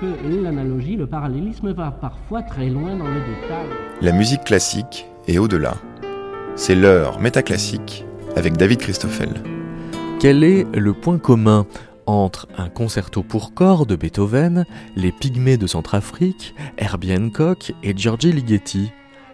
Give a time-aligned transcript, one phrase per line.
[0.00, 3.66] que l'analogie, le parallélisme va parfois très loin dans le détail.
[4.00, 5.74] La musique classique est au-delà.
[6.56, 8.04] C'est l'heure métaclassique
[8.36, 9.30] avec David Christoffel.
[10.20, 11.66] Quel est le point commun
[12.06, 14.64] entre un concerto pour corps de Beethoven,
[14.96, 18.90] les Pygmées de Centrafrique, Herbie Hancock et Giorgi Ligeti?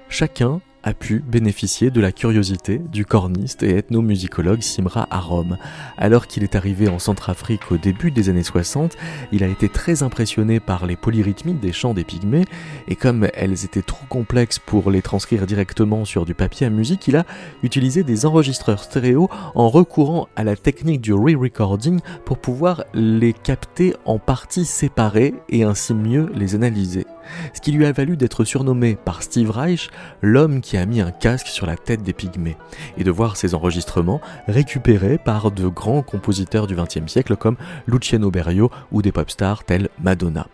[0.08, 5.58] Chacun a pu bénéficier de la curiosité du corniste et ethnomusicologue Simra Arom.
[5.98, 8.96] Alors qu'il est arrivé en Centrafrique au début des années 60,
[9.32, 12.44] il a été très impressionné par les polyrythmies des chants des pygmées,
[12.88, 17.08] et comme elles étaient trop complexes pour les transcrire directement sur du papier à musique,
[17.08, 17.24] il a
[17.62, 23.94] utilisé des enregistreurs stéréo en recourant à la technique du re-recording pour pouvoir les capter
[24.04, 27.06] en parties séparées et ainsi mieux les analyser
[27.54, 29.90] ce qui lui a valu d'être surnommé par Steve Reich
[30.22, 32.56] l'homme qui a mis un casque sur la tête des pygmées,
[32.96, 37.56] et de voir ses enregistrements récupérés par de grands compositeurs du XXe siècle comme
[37.86, 40.46] Luciano Berio ou des pop stars tels Madonna.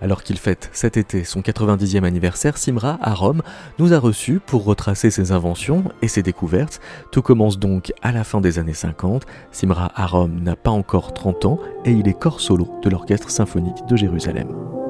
[0.00, 3.42] Alors qu'il fête cet été son 90e anniversaire, Simra, à Rome,
[3.78, 6.80] nous a reçus pour retracer ses inventions et ses découvertes.
[7.10, 9.24] Tout commence donc à la fin des années 50.
[9.50, 13.30] Simra à Rome n'a pas encore 30 ans et il est corps solo de l'Orchestre
[13.30, 14.83] symphonique de Jérusalem.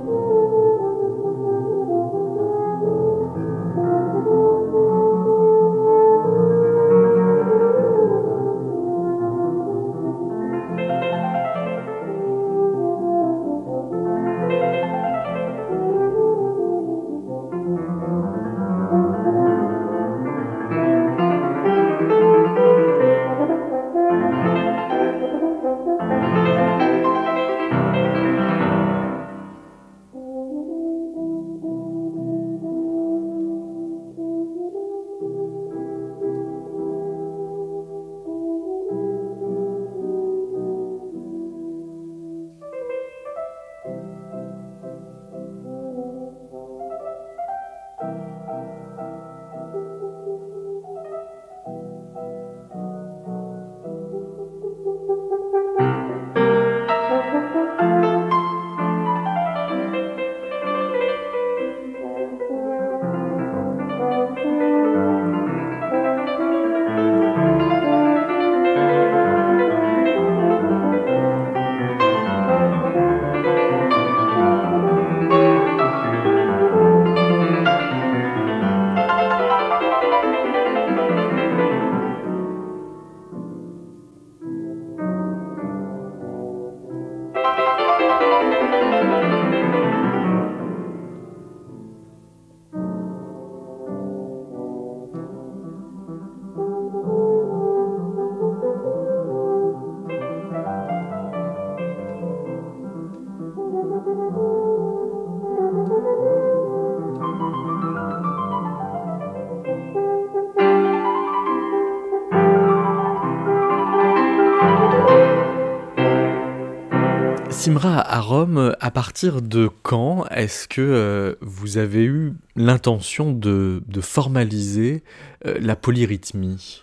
[117.64, 123.80] Simra à Rome, à partir de quand est-ce que euh, vous avez eu l'intention de,
[124.02, 125.02] formaliser
[125.46, 126.82] euh, la polyrythmie?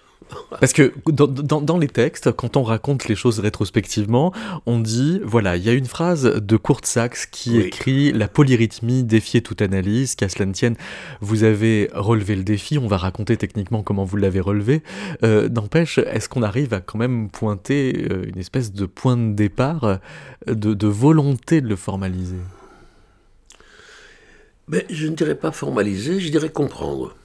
[0.59, 4.33] Parce que dans, les textes, quand on raconte les choses rétrospectivement,
[4.65, 9.03] on dit, voilà, il y a une phrase de Kurt Sachs qui écrit La polyrythmie
[9.03, 10.75] défiait toute analyse, qu'à cela ne tienne,
[11.21, 14.83] vous avez relevé le défi, on va raconter techniquement comment vous l'avez relevé.
[15.23, 19.33] Euh, n'empêche, est-ce qu'on arrive à quand même pointer euh, une espèce de point de
[19.33, 19.97] départ, euh,
[20.47, 22.37] de, volonté de le formaliser?
[24.67, 27.15] Mais je ne dirais pas formaliser, je dirais comprendre.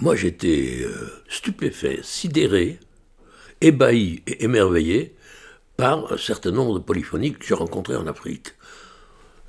[0.00, 2.80] Moi, j'étais euh, stupéfait, sidéré,
[3.60, 5.14] ébahi et émerveillé
[5.76, 8.54] par un certain nombre de polyphonies que j'ai rencontrées en Afrique.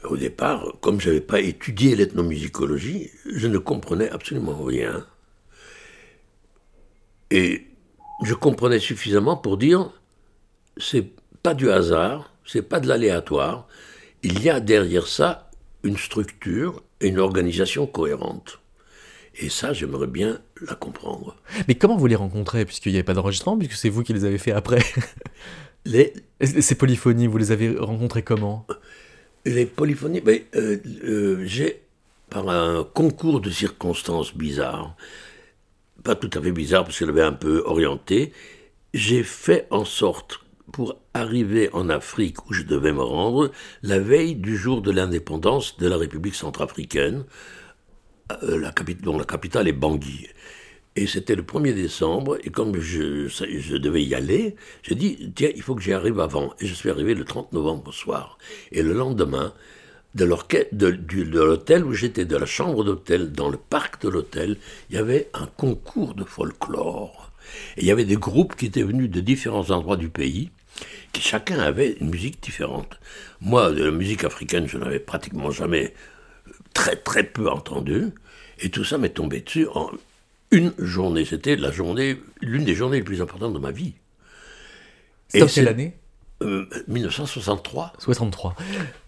[0.03, 5.05] Au départ, comme je n'avais pas étudié l'ethnomusicologie, je ne comprenais absolument rien.
[7.29, 7.67] Et
[8.21, 9.89] je comprenais suffisamment pour dire
[10.75, 11.13] c'est
[11.43, 13.69] pas du hasard, c'est pas de l'aléatoire.
[14.21, 15.49] Il y a derrière ça
[15.83, 18.60] une structure et une organisation cohérente.
[19.41, 21.35] Et ça, j'aimerais bien la comprendre.
[21.67, 24.23] Mais comment vous les rencontrez, puisqu'il n'y avait pas d'enregistrement, puisque c'est vous qui les
[24.23, 24.79] avez fait après
[25.85, 26.13] les...
[26.39, 28.67] Ces polyphonies, vous les avez rencontrées comment?
[29.45, 31.81] Les polyphonies, ben, euh, euh, j'ai,
[32.29, 34.95] par un concours de circonstances bizarres,
[36.03, 38.33] pas tout à fait bizarre, parce qu'elle avait un peu orienté,
[38.93, 40.39] j'ai fait en sorte,
[40.71, 43.51] pour arriver en Afrique où je devais me rendre,
[43.83, 47.25] la veille du jour de l'indépendance de la République centrafricaine,
[48.41, 50.27] la dont la capitale est Bangui.
[50.97, 55.49] Et c'était le 1er décembre, et comme je, je devais y aller, j'ai dit, tiens,
[55.55, 56.53] il faut que j'y arrive avant.
[56.59, 58.37] Et je suis arrivé le 30 novembre au soir.
[58.73, 59.53] Et le lendemain,
[60.15, 64.57] de l'hôtel où j'étais, de la chambre d'hôtel, dans le parc de l'hôtel,
[64.89, 67.31] il y avait un concours de folklore.
[67.77, 70.51] Et il y avait des groupes qui étaient venus de différents endroits du pays,
[71.13, 72.99] qui chacun avait une musique différente.
[73.39, 75.93] Moi, de la musique africaine, je n'avais pratiquement jamais
[76.73, 78.09] très très peu entendu.
[78.59, 79.89] Et tout ça m'est tombé dessus en
[80.51, 81.25] une journée.
[81.25, 83.93] C'était la journée, l'une des journées les plus importantes de ma vie.
[85.29, 85.97] C'était quelle année?
[86.87, 87.93] 1963.
[87.99, 88.55] 63.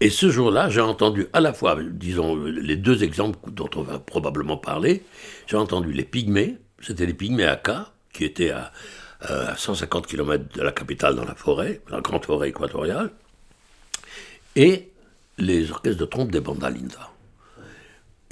[0.00, 3.98] Et ce jour-là, j'ai entendu à la fois, disons, les deux exemples dont on va
[3.98, 5.02] probablement parler.
[5.46, 8.72] J'ai entendu les Pygmées, c'était les Pygmées Aka, qui étaient à,
[9.20, 13.10] à 150 km de la capitale dans la forêt, la grande forêt équatoriale,
[14.56, 14.90] et
[15.38, 17.10] les orchestres de trompe des Bandalinda.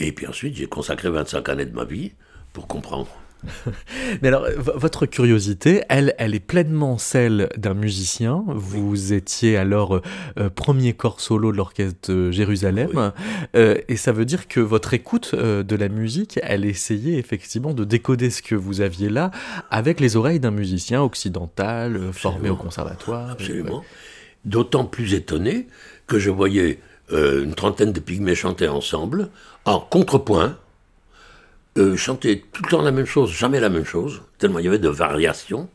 [0.03, 2.11] Et puis ensuite, j'ai consacré 25 années de ma vie
[2.53, 3.07] pour comprendre.
[4.23, 8.45] Mais alors, votre curiosité, elle, elle est pleinement celle d'un musicien.
[8.49, 10.03] Vous étiez alors euh,
[10.41, 13.13] euh, premier corps solo de l'orchestre de Jérusalem.
[13.55, 17.85] Euh, et ça veut dire que votre écoute de la musique, elle essayait effectivement de
[17.85, 19.31] décoder ce que vous aviez là
[19.71, 23.31] avec les oreilles d'un musicien occidental, formé au conservatoire.
[23.31, 23.85] Absolument.
[24.45, 25.69] D'autant plus étonné
[26.09, 26.81] que je voyais
[27.13, 29.29] une trentaine de pygmées chanter ensemble,
[29.65, 30.57] en contrepoint,
[31.79, 34.69] euh, chanter tout le temps la même chose, jamais la même chose, tellement il y
[34.69, 35.71] avait de variations.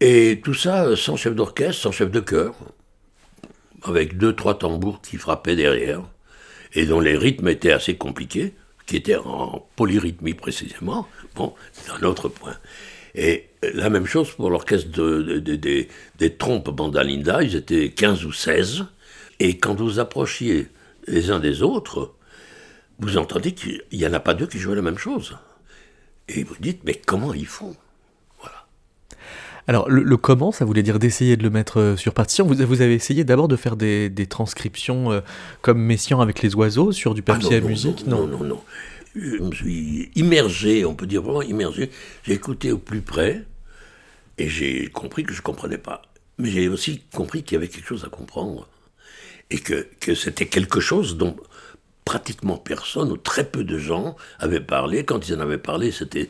[0.00, 2.54] Et tout ça euh, sans chef d'orchestre, sans chef de chœur,
[3.82, 6.02] avec deux, trois tambours qui frappaient derrière,
[6.72, 8.54] et dont les rythmes étaient assez compliqués,
[8.86, 11.08] qui étaient en polyrythmie précisément.
[11.34, 12.54] Bon, c'est un autre point.
[13.16, 18.86] Et la même chose pour l'orchestre de, des trompes Bandalinda, ils étaient 15 ou 16,
[19.42, 20.68] et quand vous approchiez
[21.08, 22.14] les uns des autres,
[23.00, 25.36] vous entendez qu'il n'y en a pas deux qui jouent la même chose.
[26.28, 27.74] Et vous dites, mais comment ils font?
[28.38, 28.68] Voilà.
[29.66, 32.46] Alors, le, comment, ça voulait dire d'essayer de le mettre euh, sur partition.
[32.46, 35.20] Vous, vous avez essayé d'abord de faire des, transcriptions euh,
[35.60, 38.06] comme Messian avec les oiseaux sur du papier ah à musique?
[38.06, 38.60] non non, non, non,
[39.16, 41.90] Je me suis immergé, on peut dire vraiment immergé.
[42.22, 43.44] J'ai écouté au plus près
[44.38, 46.02] et j'ai compris que je ne comprenais pas.
[46.38, 48.68] Mais j'ai aussi compris qu'il y avait quelque chose à comprendre
[49.52, 51.36] et que, c'était quelque chose dont
[52.04, 55.04] pratiquement personne ou très peu de gens avaient parlé.
[55.04, 56.28] Quand ils en avaient parlé, c'était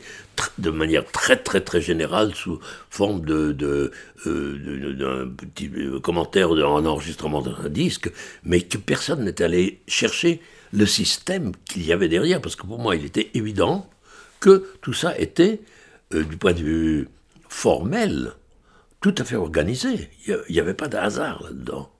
[0.59, 2.59] de manière très très très générale sous
[2.91, 3.91] forme de, de,
[4.27, 8.11] euh, d'un petit euh, commentaire d'un enregistrement d'un disque,
[8.43, 10.41] mais que personne n'était allé chercher
[10.73, 13.89] le système qu'il y avait derrière, parce que pour moi il était évident
[14.39, 15.61] que tout ça était,
[16.13, 17.07] euh, du point de vue
[17.49, 18.33] formel,
[19.01, 20.09] tout à fait organisé.
[20.27, 21.92] Il n'y avait pas de hasard là-dedans.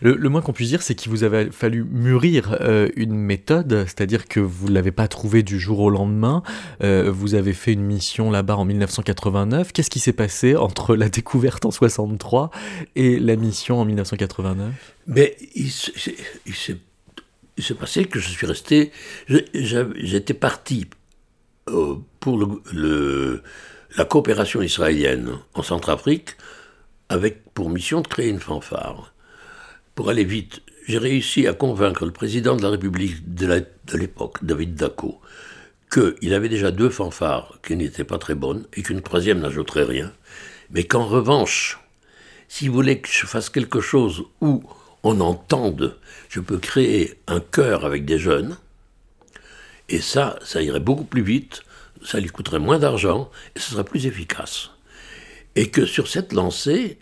[0.00, 4.28] Le, moins qu'on puisse dire, c'est qu'il vous avait fallu mûrir euh, une méthode, c'est-à-dire
[4.28, 6.42] que vous ne l'avez pas trouvée du jour au lendemain.
[6.82, 9.72] Euh, vous avez fait une mission là-bas en 1989.
[9.72, 12.50] Qu'est-ce qui s'est passé entre la découverte en 63
[12.96, 14.72] et la mission en 1989
[15.06, 16.78] Mais il, s'est
[17.78, 18.92] passé que je suis resté.
[19.54, 20.86] J'étais parti
[21.68, 22.38] euh, pour
[23.96, 26.36] la coopération israélienne en Centrafrique
[27.08, 29.12] avec pour mission de créer une fanfare
[29.98, 34.76] pour aller vite, j'ai réussi à convaincre le président de la République de l'époque, David
[34.76, 35.20] Daco,
[35.92, 40.12] qu'il avait déjà deux fanfares qui n'étaient pas très bonnes et qu'une troisième n'ajouterait rien,
[40.70, 41.80] mais qu'en revanche,
[42.46, 44.62] s'il voulait que je fasse quelque chose où
[45.02, 48.56] on entende, je peux créer un chœur avec des jeunes,
[49.88, 51.62] et ça, ça irait beaucoup plus vite,
[52.04, 54.70] ça lui coûterait moins d'argent, et ce serait plus efficace.
[55.56, 56.98] Et que sur cette lancée,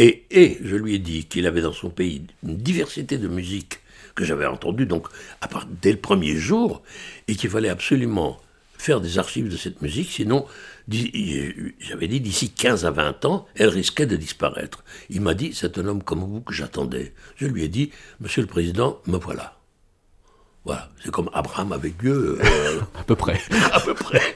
[0.00, 3.80] et, je lui ai dit qu'il avait dans son pays une diversité de musique
[4.14, 5.08] que j'avais entendue donc
[5.40, 6.82] à part, dès le premier jour,
[7.28, 8.40] et qu'il fallait absolument
[8.78, 10.46] faire des archives de cette musique, sinon,
[10.88, 14.82] j'avais dit d'ici 15 à 20 ans, elle risquait de disparaître.
[15.10, 17.12] Il m'a dit, c'est un homme comme vous que j'attendais.
[17.36, 17.90] Je lui ai dit,
[18.20, 19.58] Monsieur le Président, me voilà.
[20.64, 22.38] Voilà, c'est comme Abraham avec Dieu.
[22.42, 23.40] Euh, à peu près.
[23.72, 24.34] à peu près.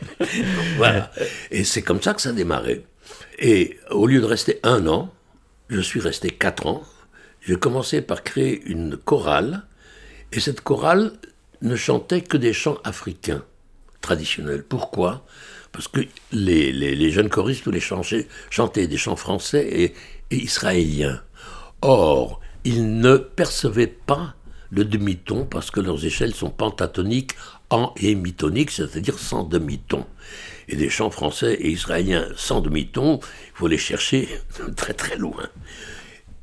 [0.77, 1.11] voilà.
[1.51, 2.85] Et c'est comme ça que ça a démarré.
[3.39, 5.13] Et au lieu de rester un an,
[5.69, 6.83] je suis resté quatre ans.
[7.41, 9.67] J'ai commencé par créer une chorale,
[10.33, 11.13] et cette chorale
[11.63, 13.45] ne chantait que des chants africains
[14.01, 14.65] traditionnels.
[14.65, 15.25] Pourquoi?
[15.73, 16.01] Parce que
[16.33, 19.93] les, jeunes choristes les chantaient, chantaient des chants français
[20.31, 21.21] et, israéliens.
[21.83, 24.35] Or, ils ne percevaient pas
[24.75, 27.33] le demi-ton parce que leurs échelles sont pentatoniques
[27.71, 28.17] en et
[28.71, 30.05] c'est-à-dire sans demi-ton
[30.69, 34.29] et des chants français et israéliens sans demi-ton, il faut les chercher
[34.77, 35.49] très très loin.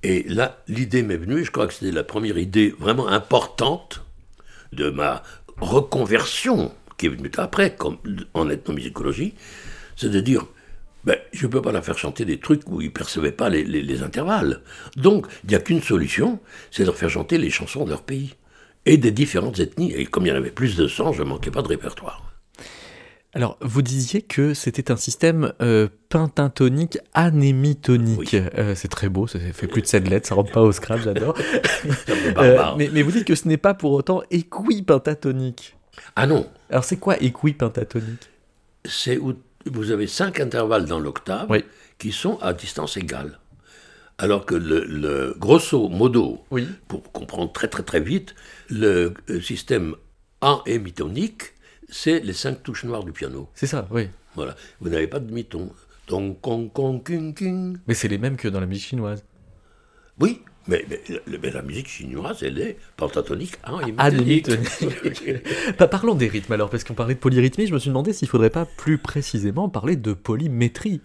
[0.03, 4.03] Et là, l'idée m'est venue, je crois que c'était la première idée vraiment importante
[4.73, 5.23] de ma
[5.57, 7.97] reconversion, qui est venu après, comme
[8.33, 9.35] en ethnomusicologie,
[9.95, 10.45] c'est de dire
[11.03, 13.49] ben, je ne peux pas la faire chanter des trucs où ils ne percevaient pas
[13.49, 14.61] les, les intervalles.
[14.95, 16.39] Donc, il n'y a qu'une solution,
[16.69, 18.35] c'est de leur faire chanter les chansons de leur pays
[18.85, 19.93] et des différentes ethnies.
[19.93, 22.31] Et comme il y en avait plus de 100, je ne manquais pas de répertoire.
[23.33, 28.33] Alors, vous disiez que c'était un système euh, pentatonique anémitonique.
[28.33, 31.03] Euh, c'est très beau, ça fait plus de 7 lettres, ça rentre pas au scratch,
[31.03, 31.37] j'adore.
[32.37, 35.77] euh, mais, mais, vous dites que ce n'est pas pour autant équipentatonique.
[36.17, 36.45] Ah non.
[36.69, 38.29] Alors, c'est quoi équipentatonique?
[38.83, 39.33] C'est où
[39.65, 41.47] vous avez 5 intervalles dans l'octave
[41.97, 43.39] qui sont à distance égale.
[44.17, 46.43] Alors que le, grosso modo,
[46.87, 48.35] pour comprendre très très très vite,
[48.69, 49.95] le système
[50.41, 51.53] anémitonique,
[51.89, 53.49] c'est les cinq touches noires du piano.
[53.55, 54.09] C'est ça, oui.
[54.35, 54.55] Voilà.
[54.79, 55.71] Vous n'avez pas de demi-ton.
[57.87, 59.23] Mais c'est les mêmes que dans la musique chinoise.
[60.19, 60.85] Oui, mais,
[61.27, 63.57] la musique chinoise, elle est pentatonique
[65.77, 68.27] Pas Parlons des rythmes alors, parce qu'on parlait de polyrythmie, je me suis demandé s'il
[68.27, 71.01] ne faudrait pas plus précisément parler de polymétrie.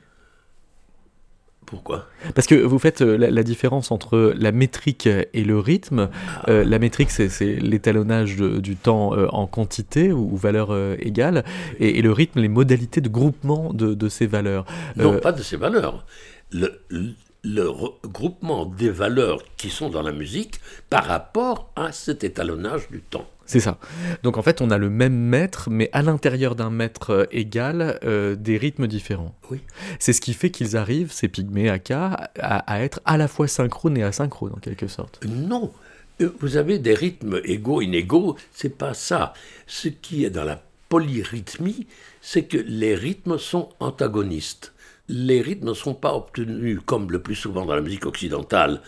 [1.67, 2.07] Pourquoi?
[2.37, 6.11] Parce que vous faites euh, la, différence entre la métrique et le rythme.
[6.29, 6.49] Ah.
[6.49, 11.45] Euh, la métrique, c'est l'étalonnage du temps euh, en quantité ou, valeur égale,
[11.81, 14.65] et, le rythme, les modalités de groupement de, ces valeurs.
[14.95, 16.07] Non, pas de ces valeurs.
[16.53, 17.15] Le, le
[17.55, 20.61] regroupement des valeurs qui sont dans la musique
[20.91, 23.27] par rapport à cet étalonnage du temps.
[23.47, 23.79] C'est ça.
[24.25, 28.01] Donc en fait, on a le même mètre, mais à l'intérieur d'un mètre euh, égal,
[28.05, 29.35] euh, des rythmes différents.
[29.51, 29.61] Oui.
[30.01, 33.47] C'est ce qui fait qu'ils arrivent, ces pygmées AK, à, à, être à la fois
[33.47, 35.25] synchrones et asynchrones en quelque sorte.
[35.25, 35.73] Non,
[36.21, 39.33] euh, vous avez des rythmes égaux, inégaux, c'est pas ça.
[39.69, 41.87] Ce qui est dans la polyrythmie,
[42.21, 44.73] c'est que les rythmes sont antagonistes.
[45.09, 48.81] Les rythmes ne sont pas obtenus, comme le plus souvent dans la musique occidentale,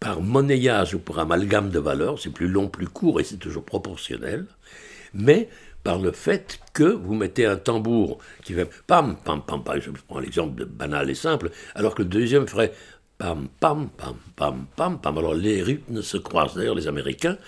[0.00, 3.64] par monnayage ou par amalgame de valeurs, c'est plus long, plus court et c'est toujours
[3.64, 4.46] proportionnel,
[5.14, 5.48] mais
[5.84, 9.90] par le fait que vous mettez un tambour qui fait pam, pam, pam, pam, je
[10.08, 12.72] prends l'exemple banal et simple, alors que le deuxième ferait
[13.18, 15.18] pam, pam, pam, pam, pam, pam.
[15.18, 16.56] Alors les rythmes se croisent.
[16.56, 17.38] D'ailleurs, les Américains,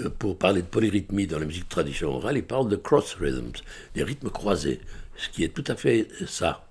[0.00, 3.62] euh, pour parler de polyrythmie dans la musique traditionnelle ils parlent de cross rhythms,
[3.94, 4.80] des rythmes croisés,
[5.16, 6.64] ce qui est tout à fait ça.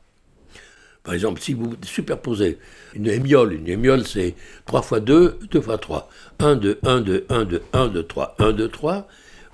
[1.04, 2.60] Par exemple, si vous superposez
[2.94, 6.10] une hémiole, une hémiole c'est 3 fois 2, 2 fois 3.
[6.40, 9.08] 1, 2, 1, 2, 1, 2, 1, 2, 3, 1, 2, 3.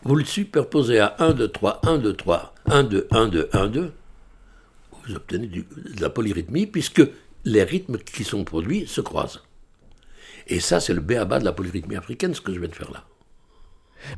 [0.04, 3.68] Vous le superposez à 1, 2, 3, 1, 2, 3, 1, 2, 1, 2, 1,
[3.68, 3.94] 2.
[5.08, 7.01] Vous obtenez du, de la polyrythmie puisque
[7.46, 9.42] les rythmes qui sont produits se croisent.
[10.48, 12.92] Et ça, c'est le béaba de la polyrythmie africaine, ce que je viens de faire
[12.92, 13.06] là.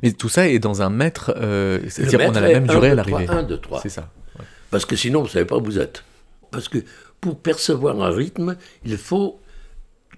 [0.03, 2.95] Mais tout ça est dans un mètre, euh, c'est-à-dire qu'on a la même durée à
[2.95, 3.27] l'arrivée.
[3.27, 3.81] 1, 2, 3.
[3.81, 4.11] C'est ça.
[4.37, 4.45] Ouais.
[4.71, 6.03] Parce que sinon, vous ne savez pas où vous êtes.
[6.51, 6.79] Parce que
[7.21, 9.39] pour percevoir un rythme, il faut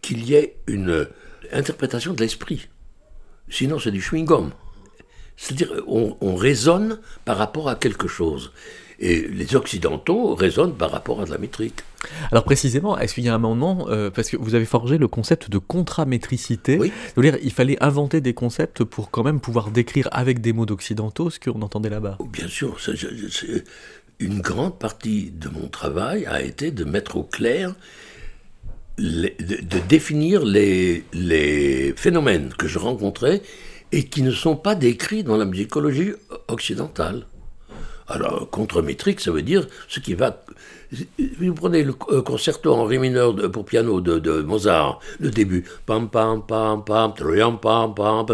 [0.01, 1.07] qu'il y ait une
[1.51, 2.67] interprétation de l'esprit.
[3.49, 4.51] Sinon, c'est du chewing-gum.
[5.37, 8.51] C'est-à-dire, on, on, raisonne par rapport à quelque chose.
[8.99, 11.81] Et les Occidentaux raisonnent par rapport à de la métrique.
[12.31, 15.07] Alors précisément, est-ce qu'il y a un moment, euh, parce que vous avez forgé le
[15.07, 16.91] concept de contramétricité, oui.
[17.17, 21.29] dire il fallait inventer des concepts pour quand même pouvoir décrire avec des mots d'occidentaux
[21.29, 22.77] ce qu'on entendait là-bas Bien sûr,
[24.21, 27.73] une grande partie de mon travail a été de mettre au clair,
[28.97, 33.41] de, définir les, phénomènes que je rencontrais
[33.91, 36.13] et qui ne sont pas décrits dans la musicologie
[36.47, 37.25] occidentale.
[38.07, 40.43] Alors, contre-métrique, ça veut dire ce qui va.
[41.39, 45.63] Vous prenez le concerto en ré mineur pour piano de, de, Mozart, le début.
[45.85, 48.25] Pam pam pam pam, pam pam pam,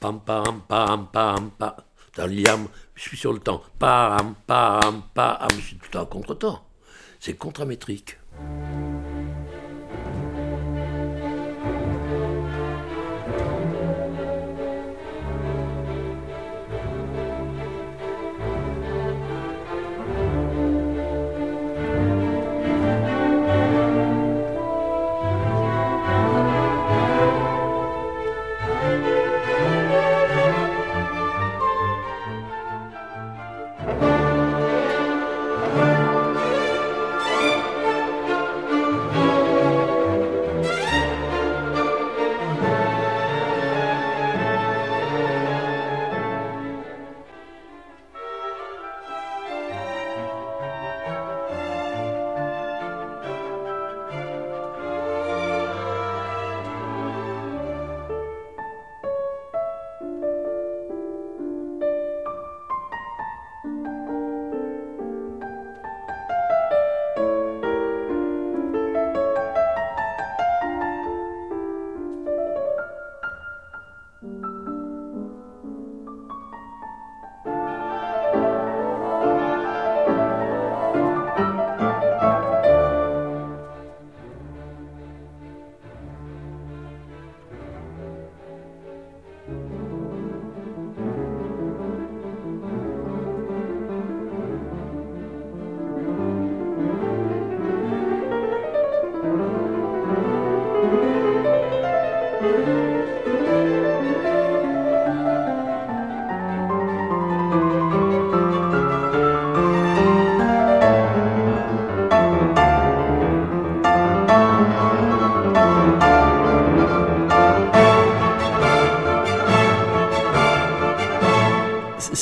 [0.00, 1.74] pam pam pam pam pam,
[2.16, 3.62] je suis sur le temps.
[3.78, 6.66] Pam, pam, pam, je suis tout le temps contre-temps.
[7.20, 8.18] C'est contramétrique.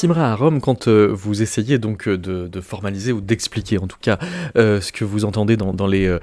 [0.02, 3.98] Simra à Rome, quand euh, vous essayez donc euh, de, formaliser ou d'expliquer en tout
[4.00, 4.18] cas
[4.56, 6.18] euh, ce que vous entendez dans, les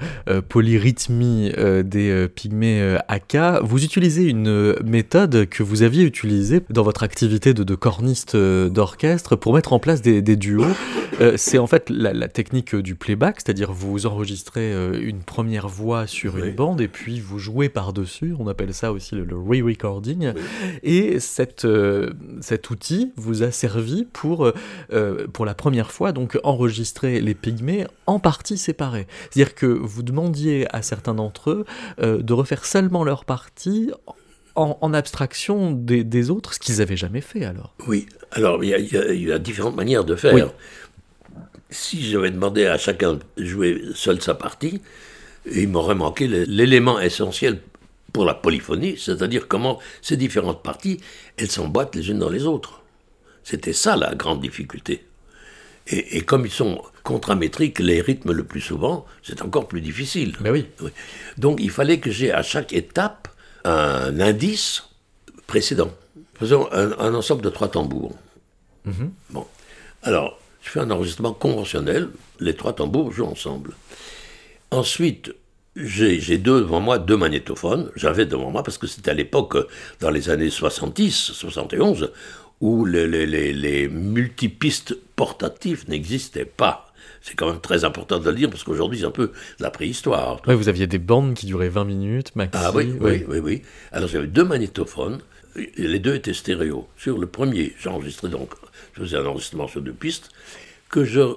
[0.50, 1.52] polyrythmies
[1.84, 7.74] des pygmées Aka, vous utilisez une méthode que vous aviez utilisée dans votre activité de,
[7.74, 10.64] corniste d'orchestre pour mettre en place des, duos.
[11.36, 16.54] C'est en fait la, technique du playback, c'est-à-dire vous enregistrez une première voix sur une
[16.54, 20.32] bande et puis vous jouez par-dessus, on appelle ça aussi le, re-recording.
[20.82, 21.66] Et cette,
[22.40, 23.69] cet outil vous a servi
[24.12, 24.54] pour, euh,
[24.92, 29.06] euh, pour la première fois, donc enregistrer les pygmées en partie séparées.
[29.30, 31.64] C'est-à-dire que vous demandiez à certains d'entre eux
[32.00, 33.90] euh, de refaire seulement leur partie
[34.56, 37.74] en, abstraction des, autres, ce qu'ils n'avaient jamais fait alors.
[37.86, 40.52] Oui, alors il y, a différentes manières de faire.
[41.70, 44.82] Si j'avais demandé à chacun de jouer seul sa partie,
[45.50, 47.60] il m'aurait manqué l'élément essentiel
[48.12, 51.00] pour la polyphonie, c'est-à-dire comment ces différentes parties,
[51.38, 52.79] elles s'emboîtent les unes dans les autres.
[53.50, 55.04] C'était ça la grande difficulté.
[55.88, 60.36] Et, comme ils sont contramétriques, les rythmes le plus souvent, c'est encore plus difficile.
[60.40, 60.66] Mais oui.
[61.36, 63.26] Donc il fallait que j'ai à chaque étape
[63.64, 64.84] un indice
[65.48, 65.90] précédent.
[66.38, 68.14] Faisons un, ensemble de trois tambours.
[68.84, 69.10] Mhm.
[69.30, 69.46] Bon.
[70.04, 73.72] Alors, je fais un enregistrement conventionnel, les trois tambours jouent ensemble.
[74.70, 75.34] Ensuite,
[75.74, 77.90] j'ai devant moi deux magnétophones.
[77.96, 79.56] J'avais devant moi parce que c'était à l'époque,
[79.98, 82.12] dans les années 70, 71,
[82.60, 86.92] où les, les, les, multipistes portatifs n'existaient pas.
[87.22, 90.40] C'est quand même très important de le dire parce qu'aujourd'hui c'est un peu la préhistoire.
[90.46, 92.60] vous aviez des bandes qui duraient 20 minutes, maxi.
[92.62, 93.62] Ah oui, oui, oui, oui.
[93.92, 95.20] Alors j'avais deux magnétophones,
[95.76, 96.86] les deux étaient stéréo.
[96.96, 98.50] Sur le premier, j'enregistrais donc,
[98.94, 100.30] je faisais un enregistrement sur deux pistes,
[100.88, 101.36] que je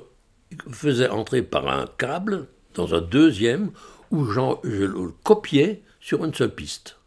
[0.71, 3.71] faisais entrer par un câble dans un deuxième
[4.11, 6.97] où je le copiais sur une seule piste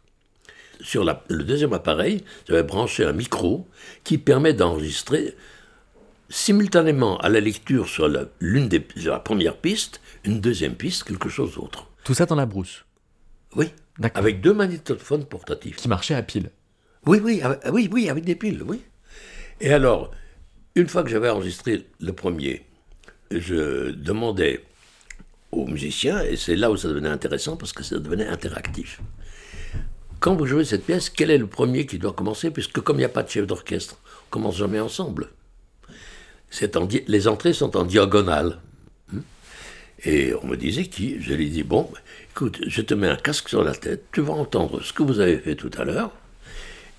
[0.81, 3.67] sur le deuxième appareil, j'avais branché un micro
[4.03, 5.35] qui permet d'enregistrer
[6.29, 11.29] simultanément à la lecture sur la, l'une des, la première piste, une deuxième piste, quelque
[11.29, 11.87] chose d'autre.
[12.03, 12.85] Tout ça dans la brousse
[13.55, 13.69] Oui.
[14.13, 15.77] Avec deux magnétophones portatifs.
[15.77, 16.51] Qui marchaient à pile
[17.05, 18.81] Oui, oui, oui, oui, avec des piles, oui.
[19.59, 20.11] Et alors,
[20.75, 22.65] une fois que j'avais enregistré le premier,
[23.31, 24.63] je demandais
[25.51, 29.01] aux musiciens, et c'est là où ça devenait intéressant parce que ça devenait interactif
[30.19, 32.99] quand vous jouez cette pièce, quel est le premier qui doit commencer Puisque comme il
[32.99, 35.29] n'y a pas de chef d'orchestre, on commence jamais ensemble.
[37.07, 38.59] les entrées sont en diagonale.
[39.11, 39.21] Hmm?
[40.05, 41.21] Et on me disait qui?
[41.21, 41.89] Je lui dis, bon,
[42.31, 45.19] écoute, je te mets un casque sur la tête, tu vas entendre ce que vous
[45.19, 46.11] avez fait tout à l'heure,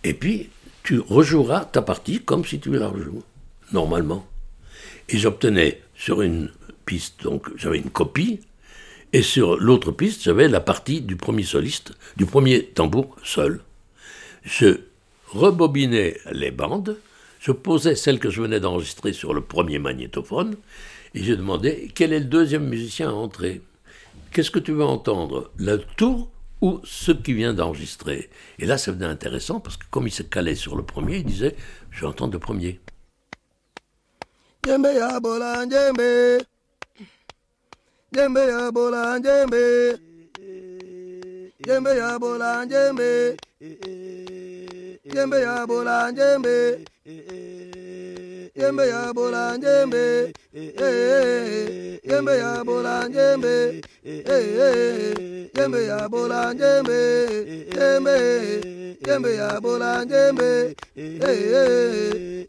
[0.05, 0.51] et puis
[0.83, 3.23] tu rejoueras ta partie comme si tu la rejoues,
[3.73, 4.27] normalement.
[5.09, 6.51] Et j'obtenais sur une
[6.87, 8.41] piste, donc j'avais une copie,
[9.13, 13.61] et sur l'autre piste, j'avais la partie du premier soliste, du premier tambour seul.
[14.43, 14.81] Je
[15.29, 16.99] rebobinais les bandes,
[17.41, 20.57] je posais celle que je venais d'enregistrer sur le premier magnétophone,
[21.15, 23.63] et je demandais quel est le deuxième musicien à entrer.
[24.33, 25.51] Qu'est-ce que tu veux entendre?
[25.57, 28.29] Le tour ou ce qui vient d'enregistrer?
[28.59, 31.25] Et là, ça devenait intéressant parce que comme il se calait sur le premier, il
[31.25, 31.57] disait
[31.91, 32.81] Je vais entendre le premier.
[38.13, 39.99] Jembe ya bola jembe.
[41.67, 43.37] Jembe ya bola jembe.
[45.13, 46.85] Jembe ya bola jembe.
[48.57, 50.33] Jembe ya bola jembe.
[52.09, 53.83] Jembe ya bola jembe.
[55.55, 56.99] Jembe ya bola jembe.
[57.77, 58.99] Jembe.
[59.05, 60.75] Jembe ya bola jembe.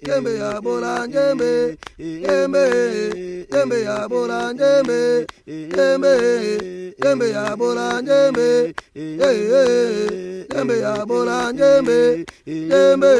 [0.05, 10.79] Jembe ya bola jembe Jembe Jembe ya bola jembe Yembe, yembe ya bola yembe, yembe
[10.79, 13.11] ya bola yembe, yembe,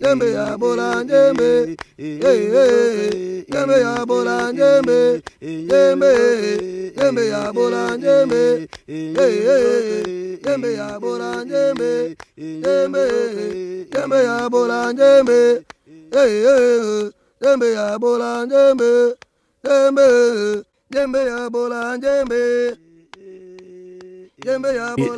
[0.00, 6.12] yembe ya bola yembe, yembe ya bola yembe, yembe,
[6.96, 8.68] yembe ya bola yembe,
[10.46, 13.04] yembe ya bola yembe, yembe,
[13.92, 15.64] yembe ya bola yembe,
[17.40, 18.46] ya bola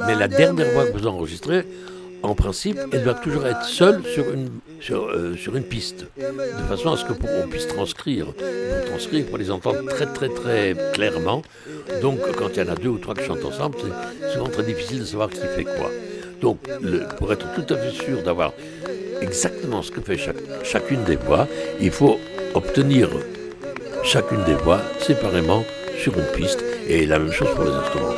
[0.04, 1.64] mais la dernière voix que vous enregistrez,
[2.22, 6.64] en principe, elle doit toujours être seule sur une, sur, euh, sur une piste, de
[6.68, 8.26] façon à ce que on puisse transcrire.
[8.26, 11.42] Pour transcrire, pour les entendre très très très clairement.
[12.00, 13.76] Donc, quand il y en a deux ou trois qui chantent ensemble,
[14.20, 15.90] c'est souvent très difficile de savoir qui fait quoi.
[16.42, 16.58] Donc,
[17.18, 18.52] pour être tout à fait sûr d'avoir
[19.20, 20.18] exactement ce que fait
[20.64, 21.46] chacune des voix,
[21.80, 22.18] il faut
[22.54, 23.08] obtenir
[24.02, 25.64] chacune des voix séparément
[25.96, 28.14] sur une piste, et la même chose pour les instruments.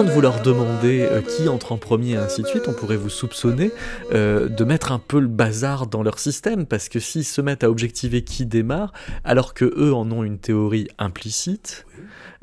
[0.00, 2.96] Quand vous leur demandez euh, qui entre en premier et ainsi de suite, on pourrait
[2.96, 3.70] vous soupçonner
[4.14, 7.64] euh, de mettre un peu le bazar dans leur système, parce que s'ils se mettent
[7.64, 11.84] à objectiver qui démarre, alors que eux en ont une théorie implicite,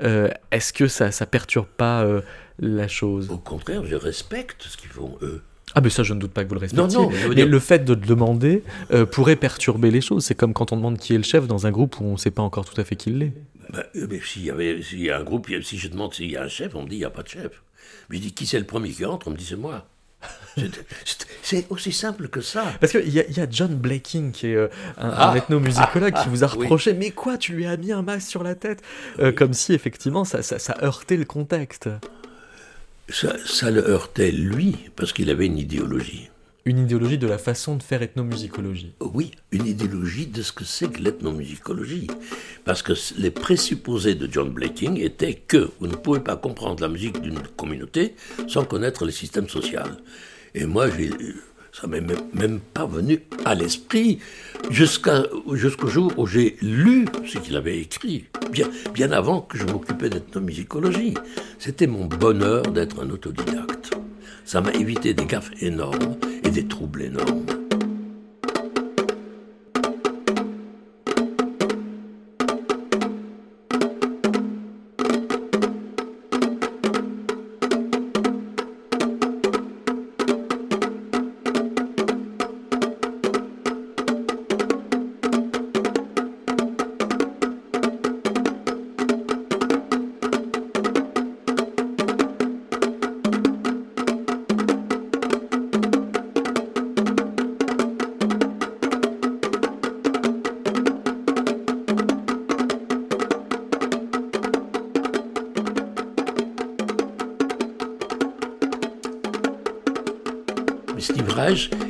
[0.04, 2.06] euh, est-ce que ça, ça perturbe pas
[2.60, 3.32] la chose?
[3.32, 5.42] Au contraire, je respecte ce qu'ils font eux.
[5.74, 7.00] Ah mais ça je ne doute pas que vous le respectiez.
[7.00, 8.62] Non, non, mais le fait de le demander
[9.12, 10.26] pourrait perturber les choses.
[10.26, 12.18] C'est comme quand on demande qui est le chef dans un groupe où on ne
[12.18, 13.34] sait pas encore tout à fait qui l'est.
[13.72, 16.38] Ben, mais s'il y, avait, s'il y a un groupe, si je demande s'il y
[16.38, 17.64] a un chef, on me dit il n'y a pas de chef.
[18.10, 19.88] Mais je dis qui c'est le premier qui entre, on me dit c'est moi.
[21.44, 22.74] C'est aussi simple que ça.
[22.82, 26.44] Parce qu'il y, y, a John Blaking, qui est euh, un, ah, ethnomusicologue, qui vous
[26.44, 28.82] a reproché Mais quoi, tu lui as mis un masque sur la tête?
[29.20, 31.88] Euh, Comme si, effectivement, ça, ça, ça, heurtait le contexte.
[33.08, 36.30] Ça, ça le heurtait, lui, parce qu'il avait une idéologie
[36.68, 38.92] une idéologie de la façon de faire ethnomusicologie.
[39.00, 42.08] Oui, une idéologie de ce que c'est que l'ethnomusicologie.
[42.66, 46.90] Parce que les présupposés de John Blaking étaient que vous ne pouvez pas comprendre la
[46.90, 48.16] musique d'une communauté
[48.50, 49.96] sans connaître le système social.
[50.56, 50.88] Et moi,
[51.72, 52.04] ça m'est
[52.34, 54.20] même pas venu à l'esprit
[54.70, 60.10] jusqu'au jour où j'ai lu ce qu'il avait écrit, bien, bien avant que je m'occupais
[60.10, 61.14] d'ethnomusicologie.
[61.60, 63.92] C'était mon bonheur d'être un autodidacte.
[64.48, 67.57] Ça m'a évité des gaffes énormes et des troubles énormes.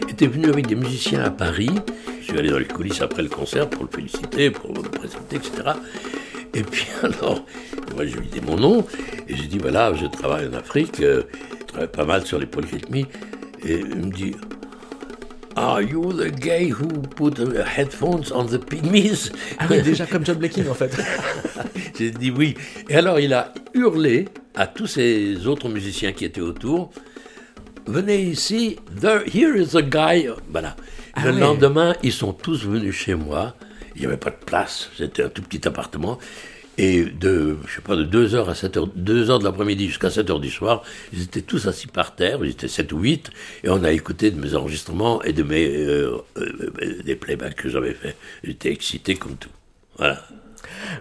[0.10, 1.70] Était venu avec des musiciens à Paris.
[2.20, 5.38] Je suis allé dans les coulisses après le concert pour le féliciter, pour le présenter,
[5.38, 5.52] etc.
[6.54, 7.46] Et puis alors,
[7.96, 8.86] moi je lui ai dit mon nom,
[9.28, 11.24] et j'ai dit voilà, je travaille en Afrique, euh,
[11.60, 13.06] je travaille pas mal sur les polyrythmies,
[13.66, 14.34] et il me dit
[15.56, 19.32] Are you the guy who put the headphones on the pygmies?
[19.58, 20.96] Ah oui, déjà comme John Blacking en fait.
[21.98, 22.54] j'ai dit oui.
[22.90, 24.26] Et alors il a hurlé
[24.56, 26.92] à tous ces autres musiciens qui étaient autour
[27.88, 30.30] venez ici, here is a guy.
[30.50, 30.76] Voilà.
[31.14, 33.56] Ah le lendemain, ils sont tous venus chez moi.
[33.96, 36.20] Il n'y avait pas de place, c'était un tout petit appartement.
[36.78, 40.52] Et de, je sais pas, de 2h à 7h, 2h de l'après-midi jusqu'à 7h du
[40.52, 43.32] soir, ils étaient tous assis par terre, ils étaient 7 ou 8,
[43.64, 47.70] et on a écouté de mes enregistrements et de mes, euh, euh, des playbacks que
[47.70, 48.16] j'avais fait.
[48.44, 49.50] J'étais excité comme tout.
[49.98, 50.24] Voilà.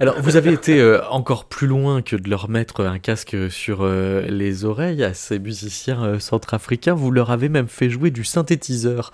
[0.00, 3.78] Alors, vous avez été euh, encore plus loin que de leur mettre un casque sur
[3.80, 6.94] euh, les oreilles à ces musiciens euh, centrafricains.
[6.94, 9.12] Vous leur avez même fait jouer du synthétiseur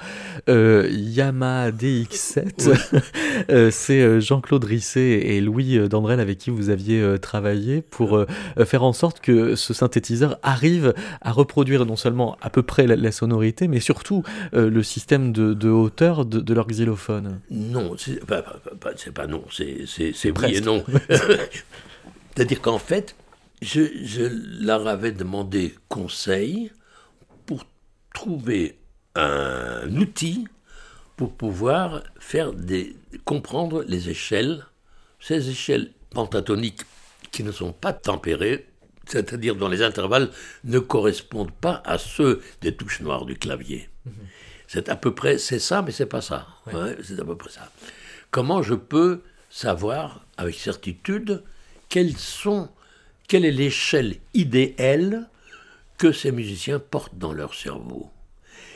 [0.48, 3.00] Yamaha DX7.
[3.70, 8.24] C'est Jean-Claude Risset et Louis Dandrel avec qui vous aviez travaillé pour
[8.64, 13.12] faire en sorte que ce synthétiseur arrive à reproduire non seulement à peu près la,
[13.12, 17.40] sonorité, mais surtout le système de, hauteur de, leur xylophone.
[17.50, 18.42] Non, c'est pas,
[18.81, 20.85] pas, non, c'est oui et non.
[22.35, 23.14] C'est-à-dire qu'en fait,
[23.61, 26.72] je, leur avais demandé conseil
[27.46, 27.64] pour
[28.14, 28.78] trouver
[29.14, 30.46] un outil
[31.16, 34.64] pour pouvoir faire des, comprendre les échelles,
[35.20, 36.81] ces échelles pentatoniques
[37.31, 38.66] qui ne sont pas tempérées,
[39.07, 40.31] c'est-à-dire dont les intervalles
[40.64, 43.88] ne correspondent pas à ceux des touches noires du clavier.
[44.07, 44.12] Mhm.
[44.66, 46.46] C'est à peu près, c'est ça, mais c'est pas ça.
[47.02, 47.70] c'est à peu près ça.
[48.31, 49.20] Comment je peux
[49.52, 51.42] savoir avec certitude
[51.90, 52.70] quelles sont,
[53.28, 55.28] quelle est l'échelle idéale
[55.98, 58.08] que ces musiciens portent dans leur cerveau.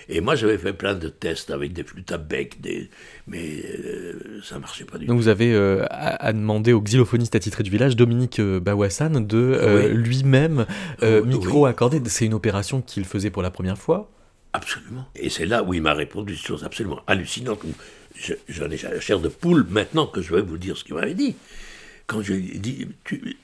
[0.08, 2.90] Et moi, j'avais fait plein de tests avec des flûtes à bec, des...
[3.26, 5.12] mais ça euh, ça marchait pas du tout.
[5.12, 9.88] Donc vous avez euh, à, demander au xylophoniste attitré du village, Dominique euh, Bawassan, de
[9.88, 10.66] lui-même
[11.24, 12.00] micro accordé.
[12.06, 14.10] C'est une opération qu'il faisait pour la première fois
[14.52, 15.04] Absolument.
[15.14, 17.60] Et c'est là où il m'a répondu des choses absolument hallucinantes
[18.48, 21.14] j'en ai la chair de poule maintenant que je vais vous dire ce qu'il m'avait
[21.14, 21.36] dit.
[22.06, 22.86] Quand je lui ai dit,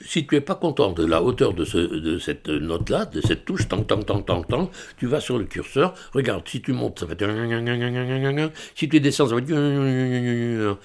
[0.00, 3.44] si tu n'es pas content de la hauteur de, ce, de cette note-là, de cette
[3.44, 7.06] touche, tant, tant, tant, tant, tu vas sur le curseur, regarde, si tu montes, ça
[7.06, 8.52] va être...
[8.76, 10.78] Si tu descends, ça va être...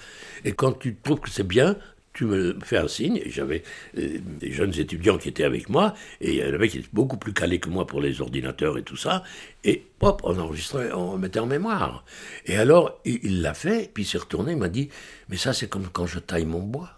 [0.44, 1.76] Et quand tu trouves que c'est bien,
[2.18, 3.62] tu me fais un signe, j'avais
[3.96, 6.88] euh, des jeunes étudiants qui étaient avec moi, et il y en avait qui étaient
[6.92, 9.22] beaucoup plus calés que moi pour les ordinateurs et tout ça,
[9.62, 12.04] et hop, on enregistrait, on mettait en mémoire.
[12.46, 14.88] Et alors, il l'a fait, puis il s'est retourné, il m'a dit,
[15.28, 16.90] mais ça c'est comme quand je taille mon bois.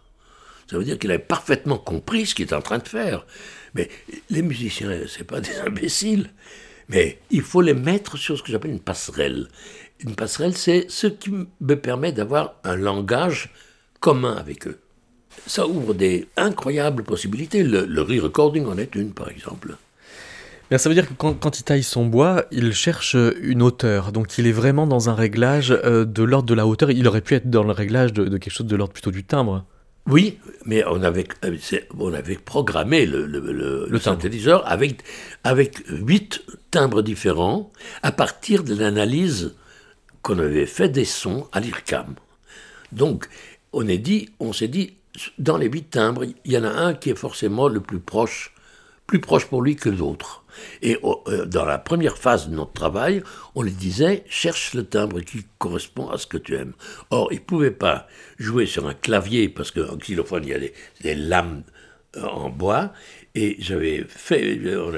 [0.70, 3.26] Ça veut dire qu'il avait parfaitement compris ce qu'il était en train de faire.
[3.74, 3.90] Mais
[4.30, 6.30] les musiciens, c'est pas des imbéciles.
[6.88, 9.48] Mais il faut les mettre sur ce que j'appelle une passerelle.
[9.98, 13.50] Une passerelle, c'est ce qui me permet d'avoir un langage
[14.00, 14.80] commun avec eux.
[15.46, 17.62] Ça ouvre des incroyables possibilités.
[17.62, 19.76] Le, le re-recording en est une, par exemple.
[20.70, 24.12] Mais ça veut dire que quand, il taille son bois, il cherche une hauteur.
[24.12, 26.92] Donc il est vraiment dans un réglage euh, de l'ordre de la hauteur.
[26.92, 29.64] Il aurait pu être dans le réglage de, quelque chose de l'ordre plutôt du timbre.
[30.06, 31.56] Oui, mais on avait, euh,
[31.98, 35.02] on avait programmé le, le, synthétiseur avec,
[35.44, 37.70] avec huit timbres différents
[38.02, 39.54] à partir de l'analyse
[40.22, 42.14] qu'on avait fait des sons à l'IRCAM.
[42.92, 43.28] Donc,
[43.72, 44.94] on est dit, on s'est dit,
[45.38, 48.54] dans les huit timbres, il y en a un qui est forcément le plus proche,
[49.06, 50.44] plus proche pour lui que l'autre.
[50.82, 53.22] Et euh, dans la première phase de notre travail,
[53.54, 56.74] on lui disait cherche le timbre qui correspond à ce que tu aimes.
[57.10, 60.58] Or, il ne pouvait pas jouer sur un clavier parce qu'en xylophone, il y a
[61.02, 61.62] des, lames
[62.16, 62.92] euh, en bois.
[63.36, 64.92] Et j'avais fait, on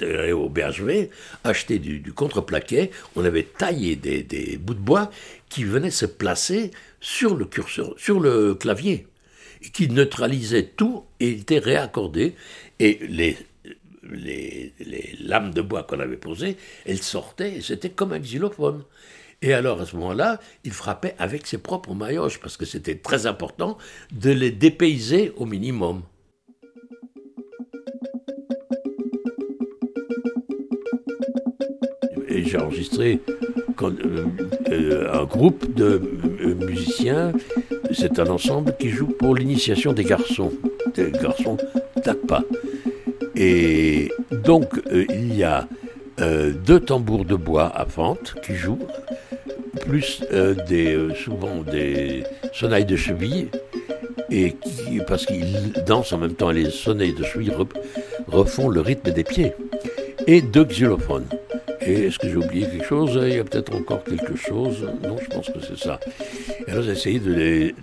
[0.00, 1.10] avait au BHV,
[1.44, 5.10] acheté du, contreplaquet, on avait taillé des, des, bouts de bois
[5.50, 9.06] qui venaient se placer sur le curseur, sur le clavier,
[9.72, 12.34] qui neutralisaient tout et étaient réaccordés.
[12.78, 13.36] Et les
[14.12, 14.72] les,
[15.20, 18.84] lames de bois qu'on avait posées, elles sortaient et c'était comme un xylophone.
[19.42, 23.26] Et alors à ce moment-là, il frappait avec ses propres maillotches parce que c'était très
[23.26, 23.76] important
[24.12, 26.02] de les dépayser au minimum.
[32.28, 33.20] Et j'ai enregistré
[33.82, 36.00] un groupe de
[36.40, 37.32] euh, musiciens.
[37.92, 40.52] C'est un ensemble qui joue pour l'initiation des garçons,
[40.94, 41.56] des garçons
[42.14, 42.42] pas.
[43.34, 45.68] Et donc, euh, il y a
[46.20, 48.86] euh, deux tambours de bois à fente qui jouent,
[49.80, 53.48] plus euh, des, souvent des sonnailles de cheville,
[54.30, 54.56] et
[55.06, 57.52] parce qu'ils dansent en même temps, les sonnailles de cheville
[58.26, 59.52] refont le rythme des pieds,
[60.26, 61.26] et deux xylophones.
[61.86, 63.18] Et est-ce que j'ai oublié quelque chose?
[63.22, 64.88] Il y a peut-être encore quelque chose.
[65.02, 66.00] Non, je pense que c'est ça.
[66.66, 67.32] Et alors j'ai essayé de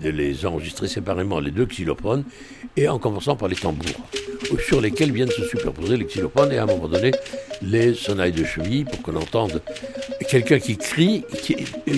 [0.09, 2.23] les, enregistrer séparément, les deux xylophones,
[2.75, 4.07] et en commençant par les tambours
[4.67, 7.11] sur lesquels viennent se superposer les xylophones et à un moment donné
[7.61, 9.61] les sonnailles de cheville pour qu'on entende
[10.29, 11.55] quelqu'un qui crie qui,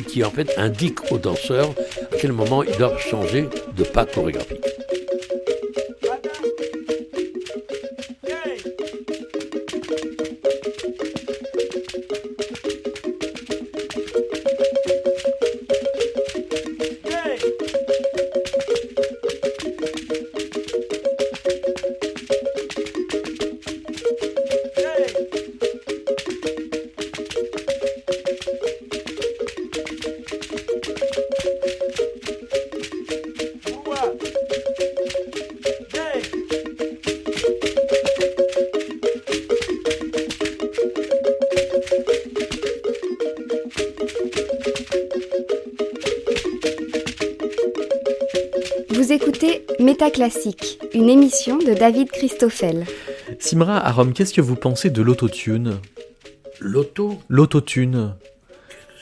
[0.07, 1.71] qui en fait indique aux danseurs
[2.11, 4.64] à quel moment ils doivent changer de pas chorégraphique.
[50.25, 52.87] Classique, une émission de David Christoffel.
[53.37, 55.79] Simra, à Rome, qu'est-ce que vous pensez de l'autotune?
[56.59, 57.19] L'auto?
[57.29, 58.15] L'autotune.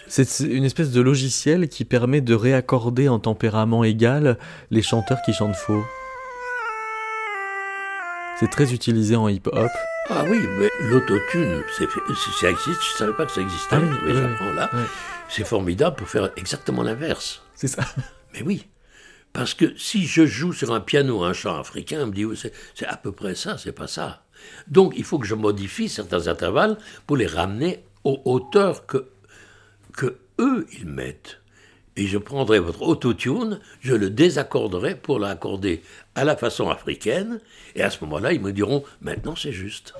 [0.10, 4.38] C'est une espèce de logiciel qui permet de réaccorder en tempérament égal
[4.70, 5.86] les chanteurs qui chantent faux.
[8.38, 9.70] C'est très utilisé en hip-hop.
[10.10, 14.70] Ah oui, mais l'autotune, ça existe, je ne savais pas que ça existait, ah là.
[15.30, 17.42] C'est formidable pour faire exactement l'inverse.
[17.56, 17.84] C'est ça.
[18.34, 18.66] Mais oui.
[19.34, 22.26] Parce que si je joue sur un piano un chant africain, on me dit
[22.76, 24.24] c'est à peu près ça, c'est pas ça.
[24.68, 29.10] Donc il faut que je modifie certains intervalles pour les ramener aux hauteurs que,
[29.98, 31.40] que eux ils mettent.
[31.96, 35.84] Et je prendrai votre autotune, je le désaccorderai pour l'accorder
[36.16, 37.40] à la façon africaine,
[37.76, 39.94] et à ce moment-là, ils me diront maintenant c'est juste.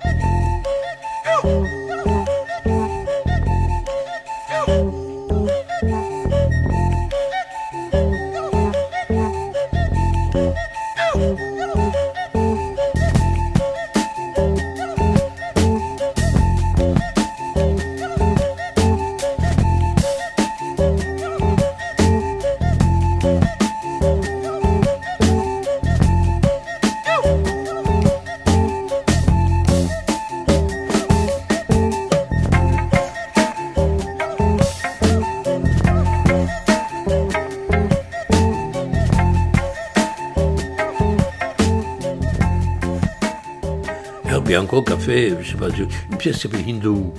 [45.04, 47.12] Fait, je sais pas, une pièce qui s'appelle Hindu,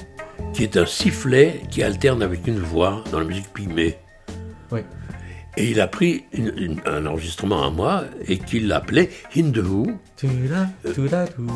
[0.52, 3.96] qui est un sifflet qui alterne avec une voix dans la musique pygmée.
[4.70, 4.80] Oui.
[5.56, 9.84] Et il a pris une- une- un enregistrement à moi et qu'il l'appelait Hindu.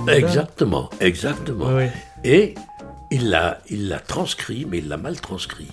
[0.09, 1.67] Exactement, exactement.
[1.75, 1.87] Oui.
[2.25, 2.55] Et
[3.11, 5.69] il l'a, il l'a transcrit, mais il l'a mal transcrit.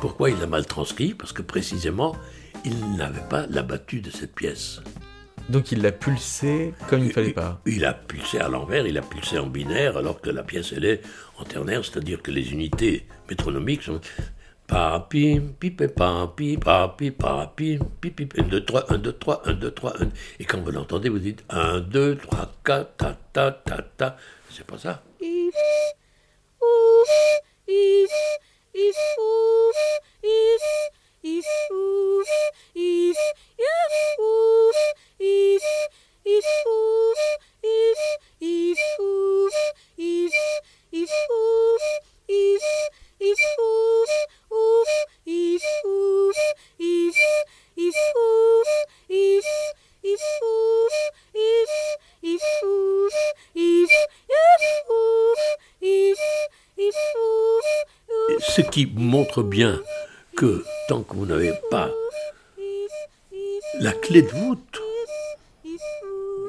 [0.00, 1.14] Pourquoi il l'a mal transcrit?
[1.14, 2.16] Parce que précisément,
[2.64, 4.80] il n'avait pas la battue de cette pièce.
[5.48, 7.60] Donc il l'a pulsé comme il ne fallait pas.
[7.66, 10.84] Il a pulsé à l'envers, il a pulsé en binaire, alors que la pièce, elle
[10.84, 11.00] est
[11.38, 14.00] en ternaire, c'est-à-dire que les unités métronomiques sont
[14.66, 20.02] papi, pipe, papi, papi, papi, pipi, 1, 2, 3, 1, 2, 3, 1, 2, 3,
[20.02, 20.08] 1.
[20.40, 24.16] Et quand vous l'entendez, vous dites 1, 2, 3, 4, ta, ta, ta, ta.
[24.50, 25.02] C'est pas ça.
[58.40, 59.80] Ce qui montre bien
[60.38, 61.90] que tant que vous n'avez pas
[63.80, 64.80] la clé de voûte,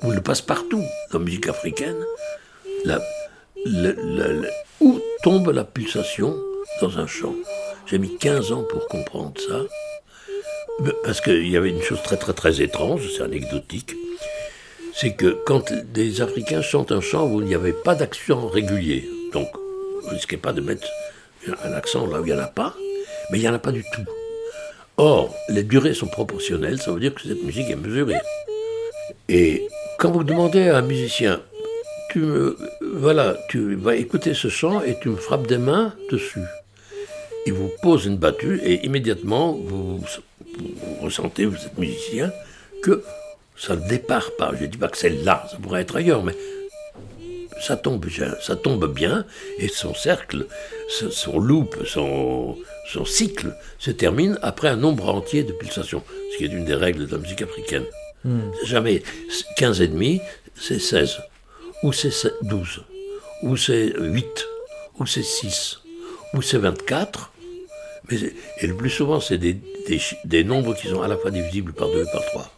[0.04, 1.97] ou le passe-partout dans la musique africaine,
[4.80, 6.39] où tombe la pulsation
[6.82, 7.34] dans un chant?
[7.88, 9.62] J'ai mis 15 ans pour comprendre ça,
[11.04, 13.95] parce qu'il y avait une chose très très très étrange, c'est anecdotique,
[14.93, 19.10] c'est que quand des Africains chantent un chant où il n'y avait pas d'accent régulier,
[19.34, 19.47] donc
[20.04, 20.88] vous risquez pas de mettre
[21.63, 22.75] un accent là où il n'y en a pas,
[23.31, 24.05] mais il n'y en a pas du tout.
[24.97, 28.19] Or, les durées sont proportionnelles, ça veut dire que cette musique est mesurée.
[29.29, 31.41] Et quand vous demandez à un musicien,
[32.09, 32.57] tu me,
[32.93, 36.43] voilà, tu vas écouter ce chant et tu me frappes des mains dessus.
[37.45, 42.31] Il vous pose une battue et immédiatement vous, vous ressentez, vous êtes musicien,
[42.83, 43.03] que
[43.55, 44.51] ça ne départ pas.
[44.57, 46.35] Je ne dis pas que c'est là, ça pourrait être ailleurs, mais
[47.61, 49.25] ça tombe bien, ça tombe bien
[49.57, 50.45] et son cercle,
[50.89, 52.57] ce- son loop, son,
[52.91, 56.75] son cycle se termine après un nombre entier de pulsations, ce qui est une des
[56.75, 57.85] règles de la musique africaine.
[58.61, 59.01] C'est jamais
[59.57, 60.21] 15 et demi,
[60.59, 61.17] c'est 16,
[61.83, 62.11] ou c'est
[62.43, 62.81] 12,
[63.43, 64.45] ou c'est 8,
[64.99, 65.79] ou c'est 6,
[66.33, 67.31] ou c'est 24.
[68.11, 69.57] Mais c'est- et le plus souvent, c'est des,
[70.25, 72.51] des nombres qui sont à la fois divisibles par 2 et par 3.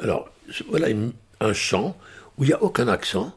[0.00, 0.28] Alors,
[0.68, 0.88] voilà
[1.40, 1.96] un chant
[2.38, 3.32] où il n'y a aucun accent.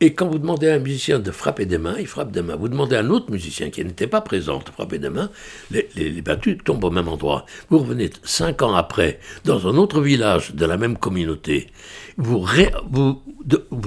[0.00, 2.56] Et quand vous demandez à un musicien de frapper des mains, il frappe des mains.
[2.56, 5.30] Vous demandez à un autre musicien qui n'était pas présent de frapper des mains,
[5.70, 6.22] les, les,
[6.64, 7.46] tombent au même endroit.
[7.70, 11.68] Vous revenez cinq ans après, dans un autre village de la même communauté,
[12.18, 12.46] vous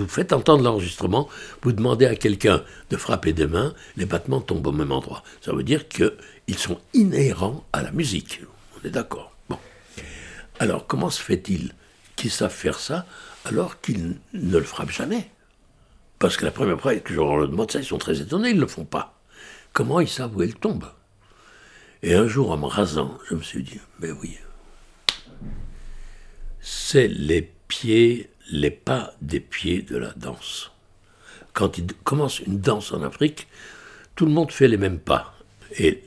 [0.07, 1.29] faites entendre l'enregistrement,
[1.61, 5.21] vous demandez à quelqu'un de frapper des mains, les battements tombent au même endroit.
[5.41, 8.41] Ça veut dire qu'ils sont inhérents à la musique.
[8.81, 9.59] On est d'accord Bon.
[10.57, 11.75] Alors, comment se fait-il
[12.19, 13.05] qu'ils savent faire ça
[13.45, 15.31] alors qu'ils ne le frappent jamais
[16.19, 18.57] Parce que la première fois que je leur demande ça, ils sont très étonnés, ils
[18.57, 19.19] ne le font pas.
[19.71, 20.85] Comment ils savent où elle tombe?
[22.03, 24.37] Et un jour, en me rasant, je me suis dit, mais oui,
[26.59, 30.71] c'est les pieds, les pas des pieds de la danse.
[31.53, 33.47] Quand il commence une danse en Afrique,
[34.15, 35.33] tout le monde fait les mêmes pas.
[35.77, 36.03] Et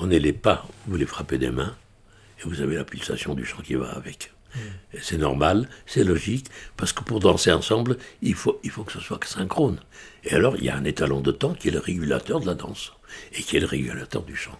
[0.00, 1.76] prenez les pas, vous les frappez des mains,
[2.38, 4.32] et vous avez la pulsation du chant qui va avec.
[4.94, 6.46] Et c'est normal, c'est logique,
[6.78, 9.78] parce que pour danser ensemble, il faut, il faut que ce soit synchrone.
[10.24, 12.54] Et alors, il y a un étalon de temps qui est le régulateur de la
[12.54, 12.94] danse,
[13.34, 14.58] et qui est le régulateur du chant.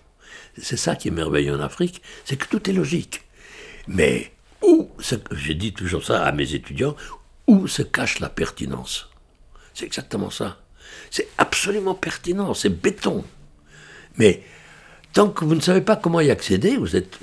[0.58, 3.22] C'est ça qui est merveilleux en Afrique, c'est que tout est logique.
[3.88, 4.90] Mais où,
[5.32, 6.96] j'ai dit toujours ça à mes étudiants,
[7.46, 9.08] où se cache la pertinence?
[9.72, 10.60] C'est exactement ça.
[11.10, 13.24] C'est absolument pertinent, c'est béton.
[14.18, 14.42] Mais
[15.12, 17.18] tant que vous ne savez pas comment y accéder, vous êtes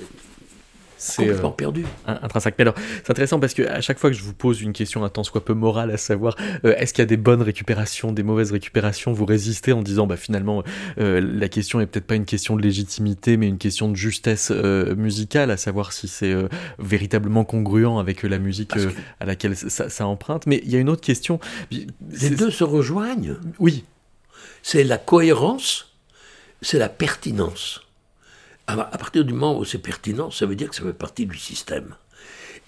[1.00, 1.86] C'est complètement euh, perdu.
[2.06, 2.56] intrinsèque.
[2.58, 2.74] Mais alors,
[3.04, 5.22] c'est intéressant parce que à chaque fois que je vous pose une question un tant
[5.22, 6.34] soit peu morale, à savoir
[6.64, 10.08] euh, est-ce qu'il y a des bonnes récupérations, des mauvaises récupérations, vous résistez en disant
[10.08, 10.64] bah finalement
[10.98, 14.50] euh, la question est peut-être pas une question de légitimité, mais une question de justesse
[14.52, 16.48] euh, musicale, à savoir si c'est euh,
[16.80, 20.46] véritablement congruent avec euh, la musique euh, que- à laquelle ça, ça emprunte.
[20.46, 21.38] Mais il y a une autre question.
[21.70, 23.36] Les deux se rejoignent.
[23.60, 23.84] Oui,
[24.62, 25.87] C'est la cohérence,
[26.62, 27.82] c'est la pertinence.
[28.66, 31.38] À partir du moment où c'est pertinent, ça veut dire que ça fait partie du
[31.38, 31.94] système.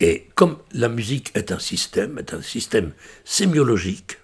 [0.00, 2.92] Et comme la musique est un système, est un système
[3.24, 4.16] sémiologique,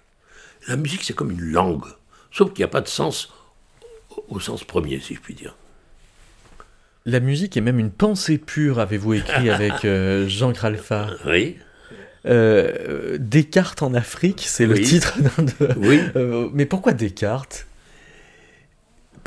[0.67, 1.85] la musique c'est comme une langue,
[2.31, 3.31] sauf qu'il n'y a pas de sens
[4.29, 5.55] au- sens premier, si je puis dire.
[7.05, 11.11] la musique est même une pensée pure, avez-vous écrit avec euh, Jean Kralfa.
[11.27, 11.57] Oui.
[12.25, 15.73] Euh, Descartes en Afrique, c'est le titre d'un de.
[15.77, 17.66] Oui, Euh, mais pourquoi Descartes?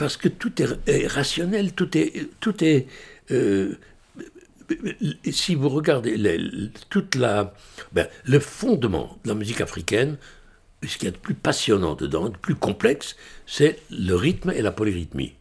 [0.00, 2.86] Parce que tout est, rationnel, tout est, tout est.
[3.30, 3.76] euh,
[5.30, 6.16] si vous regardez
[6.88, 7.52] toute la,
[7.92, 10.16] ben, le fondement de la musique africaine,
[10.82, 13.14] ce qu'il y a de plus passionnant dedans, de plus complexe,
[13.46, 15.34] c'est le rythme et la polyrythmie.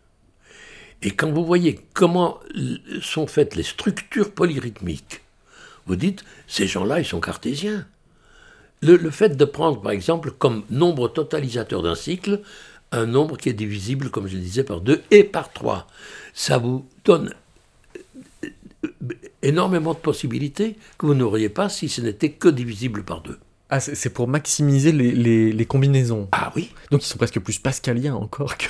[1.03, 2.41] Et quand vous voyez comment
[3.01, 5.21] sont faites les structures polyrythmiques,
[5.85, 7.87] vous dites, ces gens-là, ils sont cartésiens.
[8.81, 12.41] Le fait de prendre, par exemple, comme nombre totalisateur d'un cycle,
[12.91, 15.87] un nombre qui est divisible, comme je le disais, par 2 et par 3,
[16.33, 17.33] ça vous donne
[18.45, 18.49] euh,
[19.41, 23.37] énormément de possibilités que vous n'auriez pas si ce n'était que divisible par 2.
[23.71, 26.27] Ah, c'est pour maximiser les, les- les combinaisons.
[26.31, 28.65] Ah oui, Donc ils sont presque plus pascaliens encore que,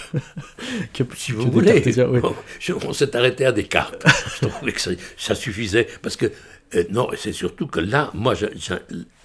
[0.93, 1.80] que, si vous voulez.
[2.22, 4.05] Bon, je- on s'est arrêté à Descartes.
[4.41, 5.88] je trouvais que ça, ça suffisait.
[6.01, 6.30] Parce que,
[6.76, 8.36] euh, non, c'est surtout que là, moi,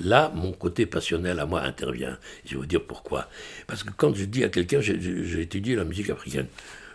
[0.01, 2.19] là, mon côté passionnel à moi intervient.
[2.45, 3.29] Je vais vous dire pourquoi.
[3.67, 6.47] Parce que quand je dis à quelqu'un, j'ai- étudié la musique africaine,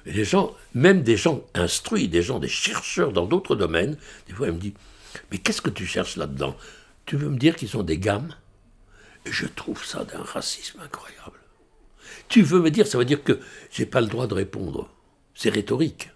[0.05, 3.97] les gens, même des gens instruits, des gens, des chercheurs dans d'autres domaines,
[4.27, 4.73] des fois, ils me disent
[5.31, 6.55] Mais qu'est-ce que tu cherches là-dedans?
[7.05, 8.33] Tu veux me dire qu'ils sont des gammes?
[9.25, 11.37] Je trouve ça d'un racisme incroyable.
[12.27, 13.39] Tu veux me dire, ça veut dire que
[13.71, 14.89] j'ai pas le droit de répondre.
[15.35, 16.09] C'est rhétorique.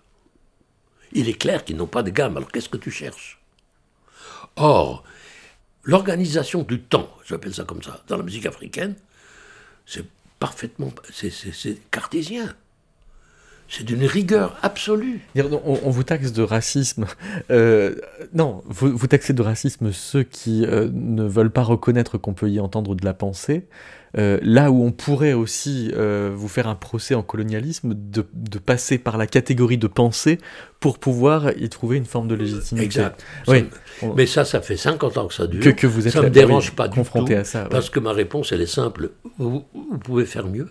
[1.12, 3.43] Il est clair qu'ils n'ont pas de gamme, alors qu'est-ce que tu cherches?
[4.56, 5.04] Or,
[5.84, 8.96] l'organisation du temps, j'appelle ça comme ça, dans la musique africaine,
[9.86, 10.06] c'est
[10.40, 10.92] parfaitement.
[11.12, 12.54] c'est- cartésien.
[13.70, 15.22] C'est d'une rigueur absolue.
[15.66, 17.06] On, vous taxe de racisme.
[17.50, 17.96] euh,
[18.34, 22.52] non, vous, vous taxez de racisme ceux qui euh, ne veulent pas reconnaître qu'on peut
[22.52, 23.66] y entendre de la pensée.
[24.16, 28.60] Euh, là où on pourrait aussi euh, vous faire un procès en colonialisme, de, de
[28.60, 30.38] passer par la catégorie de pensée
[30.80, 32.86] pour pouvoir y trouver une forme de légitimité.
[32.86, 33.26] Exact.
[33.48, 33.66] Oui.
[34.00, 35.64] Ça Mais ça, ça fait 50 ans que ça dure.
[35.64, 37.64] Que, que vous êtes ça me là- dérange pas du confronté tout, à ça.
[37.64, 37.70] ouais.
[37.70, 39.12] Parce que ma réponse, elle est simple.
[39.40, 40.70] Vous, vous pouvez faire mieux.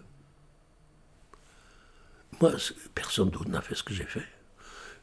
[2.40, 2.53] Moi,
[2.95, 4.22] personne d'autre n'a fait ce que j'ai fait.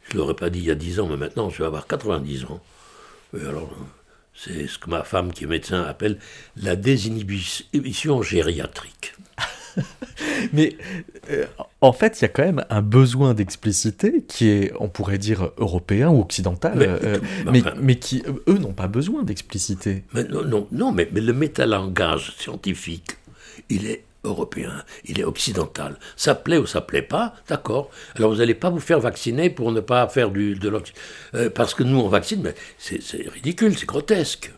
[0.10, 1.88] Je ne l'aurais pas dit il y a 10 ans, mais maintenant, je vais avoir
[1.88, 2.62] 90 ans.
[3.38, 3.70] Et alors,
[4.42, 6.18] c'est ce que ma femme, qui est médecin, appelle
[6.56, 9.14] la désinhibition gériatrique.
[10.54, 10.76] Mais
[11.30, 11.46] euh,
[11.82, 15.52] en fait, il y a quand même un besoin d'explicité qui est, on pourrait dire,
[15.58, 20.04] européen ou occidental, Mais- euh, mais mais, enfin- mais qui, eux, n'ont pas besoin d'explicité.
[20.14, 23.18] Non, non, non mais, mais le métalangage scientifique,
[23.70, 25.97] il est européen, il est occidental.
[26.15, 27.89] Ça plaît ou ça plaît pas, d'accord.
[28.15, 30.93] Alors vous n'allez pas vous faire vacciner pour ne pas faire du, de l'oxy-
[31.36, 32.99] euh, parce que nous on vaccine, mais c'est
[33.30, 34.51] ridicule, c'est grotesque.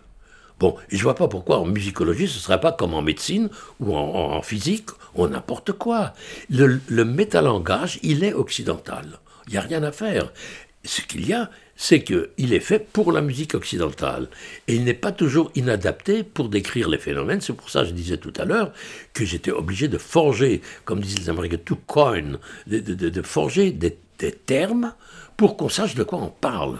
[0.60, 3.50] Bon, et je vois pas pourquoi en musicologie ce serait pas comme en médecine
[3.80, 6.14] ou en physique ou n'importe quoi.
[6.50, 9.20] Le, le métalangage, il est occidental.
[9.48, 10.32] Il n'y a rien à faire.
[10.84, 11.50] Ce qu'il y a,
[11.82, 14.30] c'est qu'il est fait pour la musique occidentale.
[14.68, 17.42] Et il n'est pas toujours inadapté pour décrire les phénomènes.
[17.42, 18.72] C'est pour ça que je disais tout à l'heure
[19.14, 23.98] que j'étais obligé de forger, comme disent les Américains, to coin, de, forger des,
[24.46, 24.94] termes
[25.38, 26.78] pour qu'on sache de quoi on parle.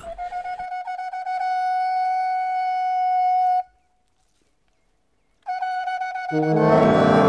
[6.32, 7.21] Le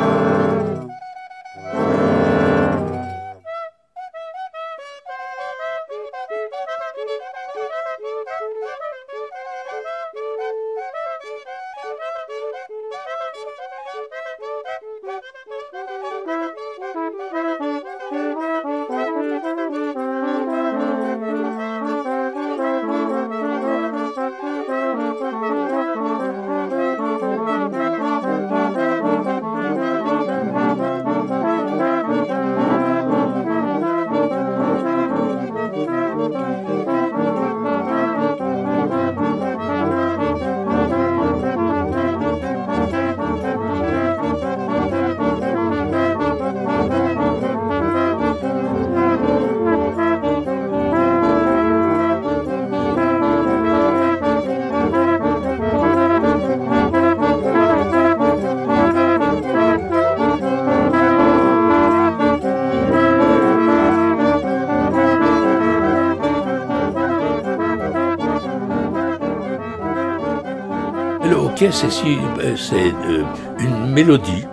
[71.65, 73.25] hockey, c'est si, euh,
[73.61, 74.45] une mélodie,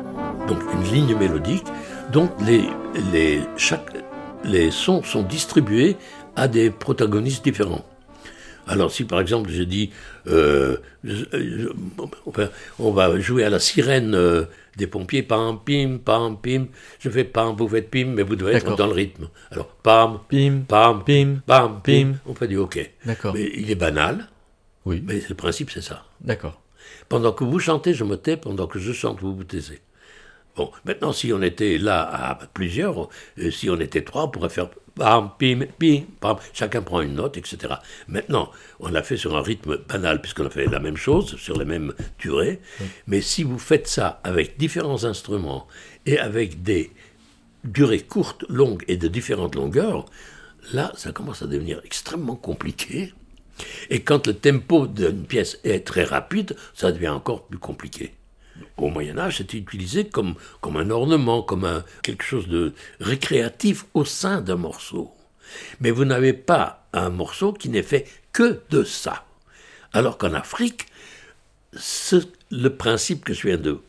[0.47, 1.65] donc une ligne mélodique,
[2.11, 2.63] dont les,
[3.11, 3.91] les, chaque,
[4.43, 5.97] les sons sont distribués
[6.35, 7.85] à des protagonistes différents.
[8.67, 9.89] Alors si par exemple je dis,
[10.27, 11.69] euh, je-
[12.77, 14.43] on va jouer à la sirène euh,
[14.77, 16.65] des pompiers, pam, pim, pam, pim,
[16.99, 19.27] je fais pam, vous faites pim, mais vous devez être dans le rythme.
[19.49, 22.13] Alors pam, Pim, pam, pim, pam, pim, pim.
[22.27, 22.93] on fait du hockey.
[23.05, 23.33] D'accord.
[23.33, 24.27] Mais il est banal,
[24.85, 26.03] Oui, mais le principe c'est ça.
[26.21, 26.61] d'accord.
[27.09, 29.81] Pendant que vous chantez, je me tais, pendant que je chante, vous vous taisez.
[30.55, 34.49] Bon, maintenant, si on était là à plusieurs, euh, si on était trois, on pourrait
[34.49, 37.75] faire pam, pim, pim, pam, chacun prend une note, etc.
[38.07, 41.57] Maintenant, on l'a fait sur un rythme banal, puisqu'on a fait la même chose, sur
[41.57, 42.59] les mêmes durées.
[43.07, 45.67] Mais si vous faites ça avec différents instruments
[46.05, 46.91] et avec des
[47.63, 50.05] durées courtes, longues et de différentes longueurs,
[50.73, 53.13] là, ça commence à devenir extrêmement compliqué.
[53.89, 58.13] Et quand le tempo d'une pièce est très rapide, ça devient encore plus compliqué.
[58.77, 64.05] Au Moyen Âge, c'était utilisé comme, comme un ornement, comme quelque chose de récréatif au
[64.05, 65.11] sein d'un morceau.
[65.79, 69.25] Mais vous n'avez pas un morceau qui n'est fait que de ça.
[69.93, 70.87] Alors qu'en Afrique,
[72.51, 73.81] le principe que je viens de,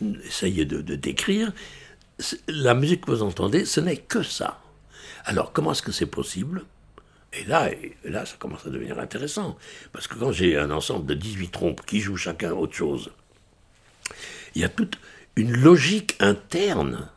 [0.00, 1.52] de décrire,
[2.48, 4.60] la musique que vous entendez, ce n'est que ça.
[5.24, 6.64] Alors comment est-ce que c'est possible?
[7.32, 7.70] Et là,
[8.04, 9.56] là, ça commence à devenir intéressant.
[9.92, 13.10] Parce que quand j'ai un ensemble de 18 trompes qui jouent chacun autre chose,
[14.54, 14.98] il y a toute
[15.36, 17.08] une logique interne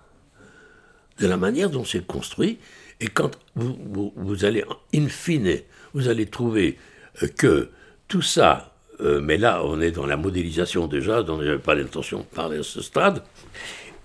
[1.18, 2.60] de la manière dont c'est construit.
[3.00, 5.60] Et quand vous, vous, allez, in fine,
[5.94, 6.78] vous allez trouver
[7.24, 7.70] euh, que
[8.08, 11.76] tout ça, euh, mais là on est dans la modélisation déjà, dont je n'avais pas
[11.76, 13.24] l'intention de parler à ce stade,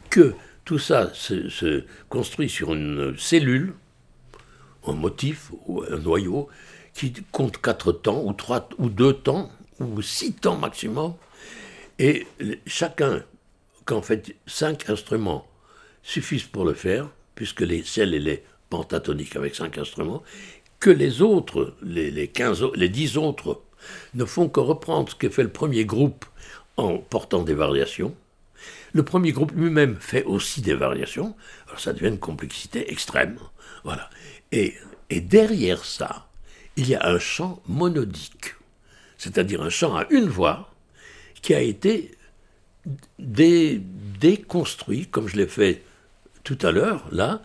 [0.08, 0.34] que
[0.64, 3.74] tout ça se, construit sur une cellule,
[4.86, 6.48] un motif ou un noyau
[6.94, 11.14] qui compte quatre temps, ou trois, ou deux temps, ou six temps maximum,
[11.98, 12.26] et
[12.66, 13.22] chacun,
[13.84, 15.46] qu'en fait cinq instruments
[16.02, 20.22] suffisent pour le faire, puisque les selles et les pentatoniques avec cinq instruments,
[20.80, 23.62] que les autres, les, les, 15, les dix autres,
[24.14, 26.24] ne font que reprendre ce que fait le premier groupe
[26.76, 28.14] en portant des variations.
[28.92, 31.34] Le premier groupe lui-même fait aussi des variations,
[31.66, 33.38] alors ça devient une complexité extrême.
[33.84, 34.08] Voilà.
[34.52, 34.74] Et,
[35.10, 36.28] derrière ça,
[36.76, 38.54] il y a un chant monodique,
[39.18, 40.70] c'est-à-dire un chant à une voix
[41.42, 42.12] qui a été
[43.18, 45.82] déconstruit, comme je l'ai fait
[46.44, 47.42] tout à l'heure, là,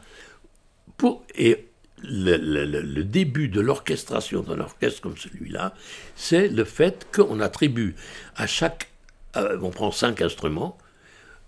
[0.98, 1.68] pour, et
[2.04, 5.74] le, début de l'orchestration d'un orchestre comme celui-là,
[6.16, 7.96] c'est le fait qu'on attribue
[8.36, 8.90] à chaque,
[9.36, 10.78] euh, on prend cinq instruments,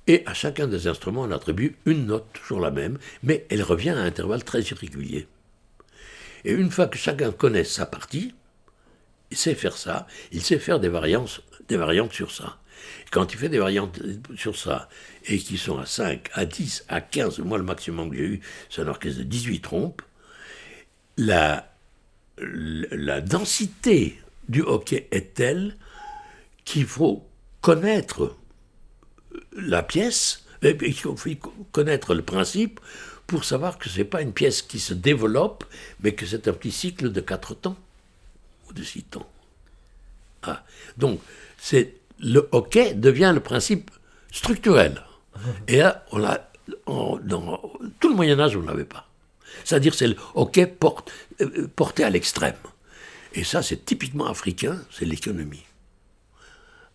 [0.07, 3.91] et à chacun des instruments, on attribue une note, toujours la même, mais elle revient
[3.91, 5.27] à intervalles très irréguliers.
[6.45, 8.33] Et une fois que chacun connaît sa partie,
[9.31, 12.59] il sait faire ça, il sait faire des variantes des variantes sur ça.
[13.11, 14.01] Quand il fait des variantes
[14.35, 14.89] sur ça,
[15.25, 18.41] et qui sont à 5, à 10, à 15, moi le maximum que j'ai eu,
[18.69, 20.01] c'est un orchestre de 18 trompes,
[21.17, 21.71] la,
[22.37, 24.19] la densité
[24.49, 25.77] du hockey est telle
[26.65, 27.25] qu'il faut
[27.61, 28.35] connaître
[29.55, 31.15] la pièce, il faut
[31.71, 32.79] connaître le principe
[33.27, 35.65] pour savoir que ce n'est pas une pièce qui se développe,
[36.01, 37.77] mais que c'est un petit cycle de 4 temps
[38.69, 39.29] ou de 6 temps.
[40.43, 40.63] Ah.
[40.97, 41.19] Donc,
[41.57, 43.91] c'est le hockey devient le principe
[44.31, 45.01] structurel.
[45.67, 46.49] Et là, on l'a,
[46.87, 47.61] dans
[47.99, 49.07] tout le Moyen Âge, on n'avait pas.
[49.63, 50.75] C'est-à-dire, c'est le hockey
[51.41, 52.55] euh, porté à l'extrême.
[53.33, 55.63] Et ça, c'est typiquement africain, c'est l'économie.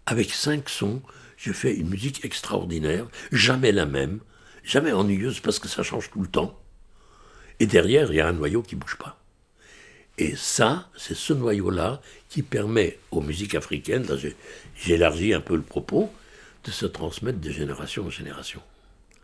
[0.06, 1.02] Avec cinq sons,
[1.36, 4.20] je fais une musique extraordinaire, jamais la même,
[4.68, 6.58] jamais ennuyeuse parce que ça change tout le temps.
[7.58, 9.18] Et derrière, il y a un noyau qui bouge pas.
[10.18, 14.16] Et ça, c'est ce noyau-là qui permet aux musiques africaines, là
[14.76, 16.10] j'élargis un peu le propos,
[16.64, 18.60] de se transmettre de génération en génération.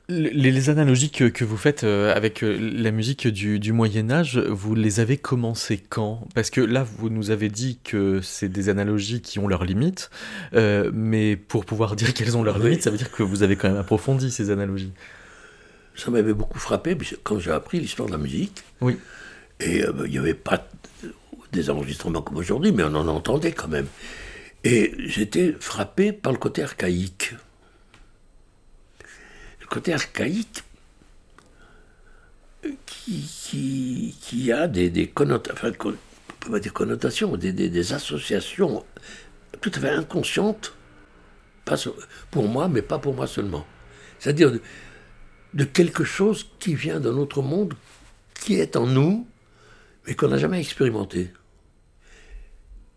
[0.09, 5.01] Les, analogies que, vous faites euh, avec euh, la musique du, Moyen Âge, vous les
[5.01, 6.29] avez commencées quand?
[6.35, 10.11] Parce que là, vous nous avez dit que c'est des analogies qui ont leurs limites,
[10.53, 13.57] euh, mais pour pouvoir dire qu'elles ont leurs limites, ça veut dire que vous avez
[13.57, 14.93] quand même approfondi ces analogies.
[15.97, 18.63] Ça m'avait beaucoup frappé quand j'ai appris l'histoire de la musique.
[18.81, 18.99] Oui.
[19.61, 20.67] Et ben, il n'y avait pas
[21.53, 23.87] des enregistrements comme aujourd'hui, mais on en entendait quand même.
[24.65, 27.35] Et j'étais frappé par le côté archaïque.
[29.61, 30.65] Le côté archaïque
[32.87, 35.97] qui, qui, a des, des connotations,
[36.43, 38.85] enfin, des connotations, des, des, associations
[39.61, 40.75] tout à fait inconscientes,
[41.65, 41.77] pas
[42.31, 43.67] pour moi, mais pas pour moi seulement.
[44.19, 44.53] C'est-à-dire
[45.55, 47.75] de, quelque chose qui vient d'un autre monde,
[48.35, 49.27] qui est en nous,
[50.07, 51.31] mais qu'on n'a jamais expérimenté.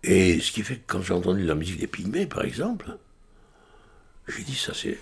[0.03, 2.97] Et ce qui fait que quand j'ai entendu la musique des Pygmées, par exemple,
[4.28, 4.97] j'ai dit ça c'est.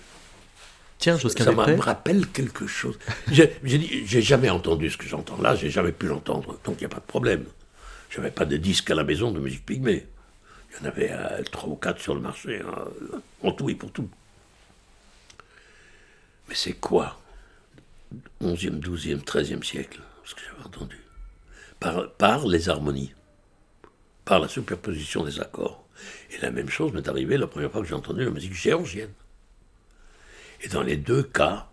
[0.98, 2.98] Tiens, ça me rappelle quelque chose.
[3.30, 6.80] J'ai dit, j'ai jamais entendu ce que j'entends là, j'ai jamais pu l'entendre, donc il
[6.80, 7.44] n'y a pas de problème.
[8.08, 10.06] Je n'avais pas de disque à la maison de musique Pygmée.
[10.70, 12.84] Il y en avait euh, trois ou quatre sur le marché, hein,
[13.42, 14.08] en tout et pour tout.
[16.48, 17.18] Mais c'est quoi?
[18.42, 20.98] 11e, 12e, 13e siècle, ce que j'avais entendu
[21.80, 23.12] par, les harmonies
[24.24, 25.86] par la superposition des accords.
[26.30, 29.12] Et la même chose m'est arrivée la première fois que j'ai entendu la musique géorgienne.
[30.62, 31.70] Et dans les deux cas,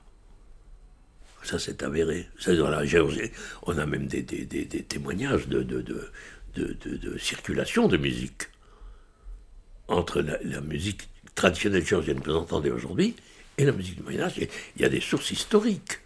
[1.41, 2.29] ça s'est avéré.
[2.45, 3.31] Dans la Géorgie,
[3.63, 6.11] on a même des, témoignages de,
[7.17, 8.43] circulation de musique
[9.87, 13.15] entre la, la musique traditionnelle géorgienne que vous entendez aujourd'hui
[13.57, 14.35] et la musique du Moyen-Âge.
[14.75, 16.02] Il y a des sources historiques.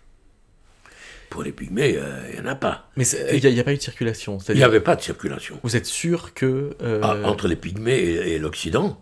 [1.30, 2.90] Pour les pygmées, euh, il n'y en a pas.
[2.96, 4.38] Mais il n'y a, pas eu de circulation.
[4.50, 5.60] Il n'y avait pas de circulation.
[5.64, 6.76] Vous êtes sûr que.
[6.82, 9.02] euh, Ah, entre les pygmées et, et l'Occident,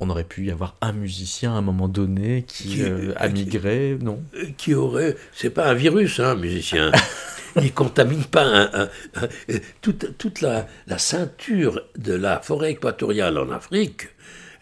[0.00, 3.28] On aurait pu y avoir un musicien à un moment donné qui, Qui- euh, a
[3.28, 4.20] qui- migré, non?
[4.34, 5.16] euh, qui aurait.
[5.32, 6.90] C'est pas un virus, hein, musicien.
[7.56, 12.72] Il contamine pas un- un- un- euh, toute, toute la, la ceinture de la forêt
[12.72, 14.08] équatoriale en Afrique.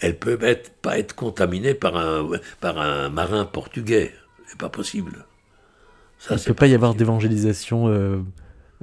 [0.01, 2.28] Elle peut être- pas être contaminée par un,
[2.61, 4.12] par un marin portugais.
[4.61, 5.25] Pas possible.
[6.19, 8.21] Ça, Il ne peut pas y avoir d'évangélisation euh,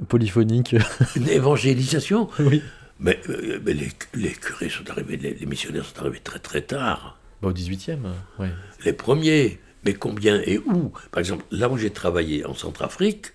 [0.08, 0.74] polyphonique.
[1.16, 2.28] une évangélisation.
[2.40, 2.62] oui.
[3.00, 6.62] Mais, euh, mais les, les curés sont arrivés, les, les missionnaires sont arrivés très très
[6.62, 7.16] tard.
[7.40, 7.98] Bah, au 18e,
[8.40, 8.50] ouais.
[8.84, 10.92] Les premiers, mais combien et où?
[11.12, 13.26] Par exemple, là où j'ai travaillé en Centrafrique,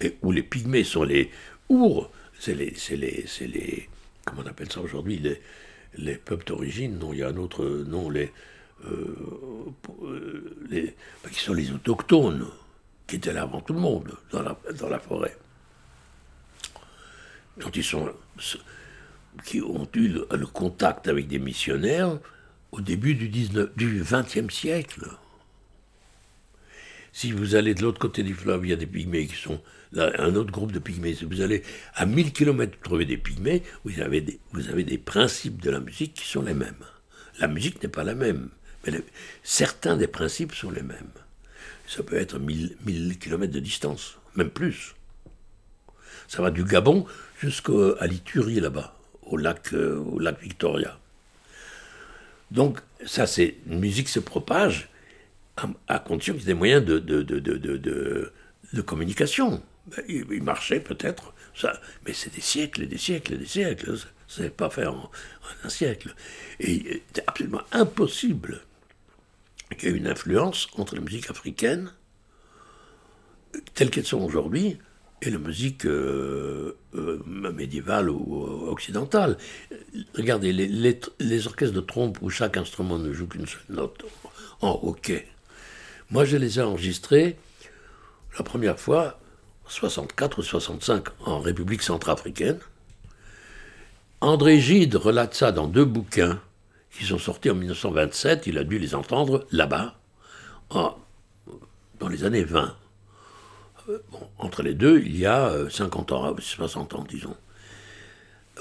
[0.00, 1.32] et où les pygmées sont les
[1.68, 3.88] ours, c'est les, c'est les, les,
[4.24, 5.40] comment on appelle ça aujourd'hui, les,
[5.96, 8.30] les peuples d'origine, non, il y a un autre nom, les,
[10.68, 12.46] les, bah, qui sont les autochtones,
[13.06, 15.36] qui étaient là avant tout le monde, dans la, forêt.
[17.60, 18.12] Quand ils sont,
[19.44, 22.18] qui ont eu le, contact avec des missionnaires
[22.72, 25.08] au début du, 19, du 20e siècle.
[27.12, 29.60] Si vous allez de l'autre côté du fleuve, il y a des pygmées qui sont
[29.92, 31.14] là, un autre groupe de pygmées.
[31.14, 31.62] Si vous allez
[31.94, 35.70] à 1000 km vous trouvez des pygmées, vous avez des, vous avez des principes de
[35.70, 36.84] la musique qui sont les mêmes.
[37.40, 38.50] La musique n'est pas la même,
[39.42, 41.10] certains des principes sont les mêmes.
[41.86, 44.94] Ça peut être 1000, 1000 km de distance, même plus.
[46.28, 47.06] Ça va du Gabon
[47.40, 50.98] jusqu'à l'Iturie là-bas, au lac, euh, au lac Victoria.
[52.50, 54.88] Donc, ça, c'est une musique se propage
[55.88, 58.32] à, condition qu'il y ait des moyens de,
[58.82, 59.62] communication.
[59.86, 63.96] Ben, Il, marchait peut-être, ça, mais c'est des siècles et des siècles et des siècles.
[64.26, 65.10] Ça n'est pas fait en
[65.64, 66.14] un siècle.
[66.60, 68.60] Et c'est absolument impossible
[69.76, 71.92] qu'il y ait une influence entre la musique africaine,
[73.74, 74.78] telles qu'elles sont aujourd'hui,
[75.22, 79.36] et la musique euh, euh, médiévale ou euh, occidentale.
[80.14, 84.04] Regardez, les orchestres de trompe où chaque instrument ne joue qu'une seule note
[84.60, 85.26] en hockey.
[86.10, 87.36] Moi, je les ai enregistrés
[88.38, 89.18] la première fois
[89.66, 92.58] en 64 ou 65 en République centrafricaine.
[94.20, 96.40] André Gide relate ça dans deux bouquins
[96.98, 98.46] qui sont sortis en 1927.
[98.46, 99.94] Il a dû les entendre là-bas,
[100.70, 102.76] dans les années 20.
[103.88, 103.98] Euh,
[104.38, 107.36] entre les deux, il y a euh, 50 ans, 60 ans, disons.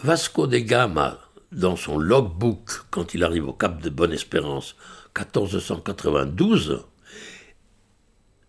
[0.04, 1.20] Vasco de Gama,
[1.52, 4.76] dans son logbook, quand il arrive au Cap de Bonne-Espérance,
[5.18, 6.86] 1492,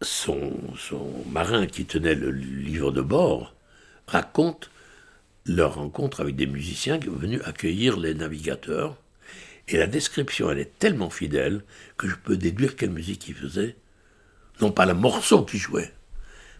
[0.02, 3.54] son, son marin qui tenait le livre de bord
[4.06, 4.70] raconte
[5.46, 8.96] leur rencontre avec des musiciens qui sont venus accueillir les navigateurs.
[9.68, 11.62] Et la description, elle est tellement fidèle
[11.96, 13.76] que je peux déduire quelle musique ils faisaient.
[14.60, 15.92] Non pas le morceau qu'ils jouaient,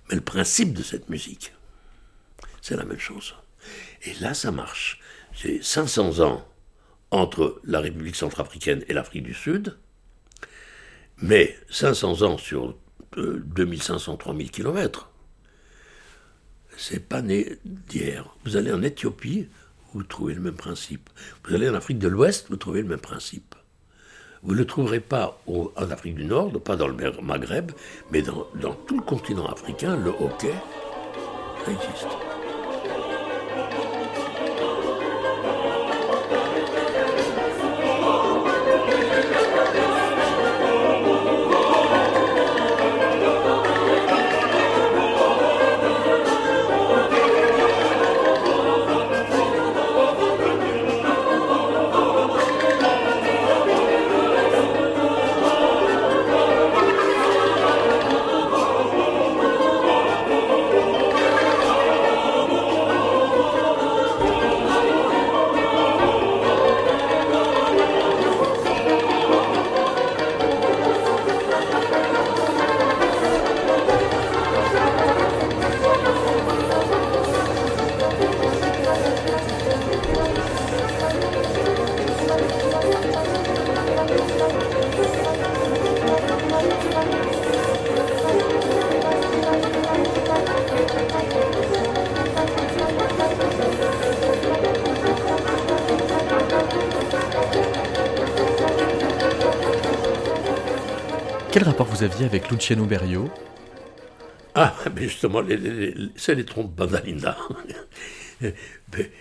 [0.09, 1.52] mais le principe de cette musique.
[2.61, 3.34] C'est la même chose.
[4.04, 5.00] Et là, ça marche.
[5.34, 6.46] C'est 500 ans
[7.11, 9.78] entre la République centrafricaine et l'Afrique du Sud,
[11.18, 12.76] mais 500 ans sur
[13.16, 15.11] euh, 2500-3000 kilomètres.
[16.76, 18.36] C'est pas né d'hier.
[18.44, 19.48] Vous allez en Éthiopie,
[19.93, 21.11] vous trouvez le même principe.
[21.45, 23.55] Vous allez en Afrique de l'Ouest, vous trouvez le même principe.
[24.43, 27.72] Vous ne le trouverez pas en Afrique du Nord, pas dans le Maghreb,
[28.12, 30.55] mais dans, tout le continent africain, le hockey,
[31.66, 32.28] ça
[101.53, 101.64] existe.
[101.64, 103.30] rapport vous aviez avec Luciano Berio?
[104.55, 105.42] Ah, mais justement,
[106.16, 107.36] c'est les trompes Bandalinda.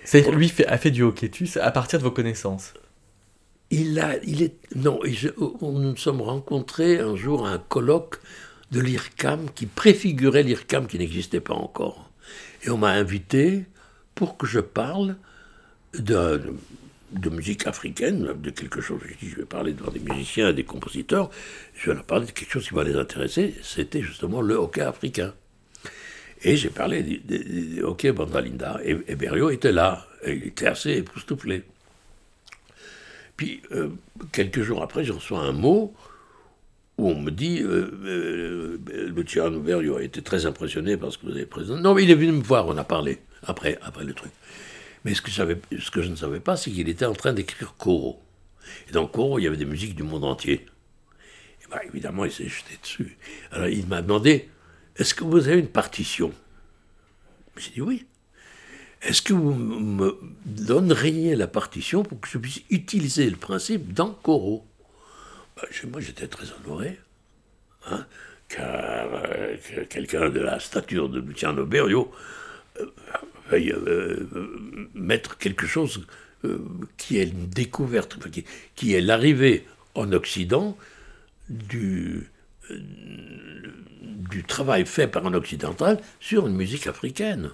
[0.03, 2.73] C'est lui fait, a fait du hockey-tus à partir de vos connaissances?
[3.69, 5.30] il a, il est, non, et je-
[5.61, 8.19] on nous sommes rencontrés un jour à un colloque
[8.71, 12.09] de l'IRCAM qui préfigurait l'IRCAM qui n'existait pas encore.
[12.63, 13.65] Et on m'a invité
[14.15, 15.17] pour que je parle
[15.97, 16.41] de,
[17.12, 18.99] de musique africaine, de quelque chose.
[19.08, 21.30] J'ai dit, je vais parler devant des musiciens et des compositeurs,
[21.76, 23.55] je vais leur parler de quelque chose qui va les intéresser.
[23.64, 25.34] C'était justement le hockey africain.
[26.43, 27.43] Et j'ai parlé du, du-
[27.76, 28.80] du hockey Bandalinda.
[28.84, 30.05] Et, et était là.
[30.26, 31.64] Il était assez époustouflé.
[33.38, 33.89] Puis, euh,
[34.32, 35.93] quelques jours après, je reçois un mot
[36.97, 38.78] où on me dit euh, euh,
[39.16, 41.82] Luciano Berio a été très impressionné par ce que vous avez présenté.
[41.82, 44.32] Non, mais il est venu me voir, on a parlé après, après le truc.
[45.05, 48.21] Mais ce que, je ne savais pas, c'est qu'il était en train d'écrire Coro.
[48.89, 50.65] Et dans Coro, il y avait des musiques du monde entier.
[51.69, 53.17] Bah, évidemment, il s'est jeté dessus.
[53.51, 54.49] Alors, il m'a demandé
[54.95, 56.33] Est-ce que vous avez une partition?
[57.57, 58.05] J'ai dit oui.
[59.01, 64.11] Est-ce que vous me donneriez la partition pour que je puisse utiliser le principe dans
[64.11, 64.65] Coro
[65.71, 66.99] chez Moi, j'étais très honoré,
[67.89, 68.05] hein,
[68.47, 72.11] car euh, que quelqu'un de la stature de Luciano Berio
[72.79, 72.85] euh,
[74.93, 76.05] mettre quelque chose
[76.45, 76.59] euh,
[76.97, 78.45] qui est une découverte, qui,
[78.75, 80.77] qui est l'arrivée en Occident
[81.49, 82.29] du,
[82.69, 82.79] euh,
[84.29, 87.49] du travail fait par un occidental sur une musique africaine.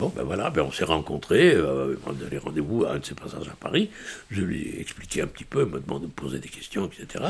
[0.00, 3.04] Bon, ben voilà, ben on s'est rencontrés, euh, on a donné rendez-vous à un de
[3.04, 3.90] ses passages à Paris.
[4.30, 7.24] Je lui ai expliqué un petit peu, il m'a demandé de poser des questions, etc.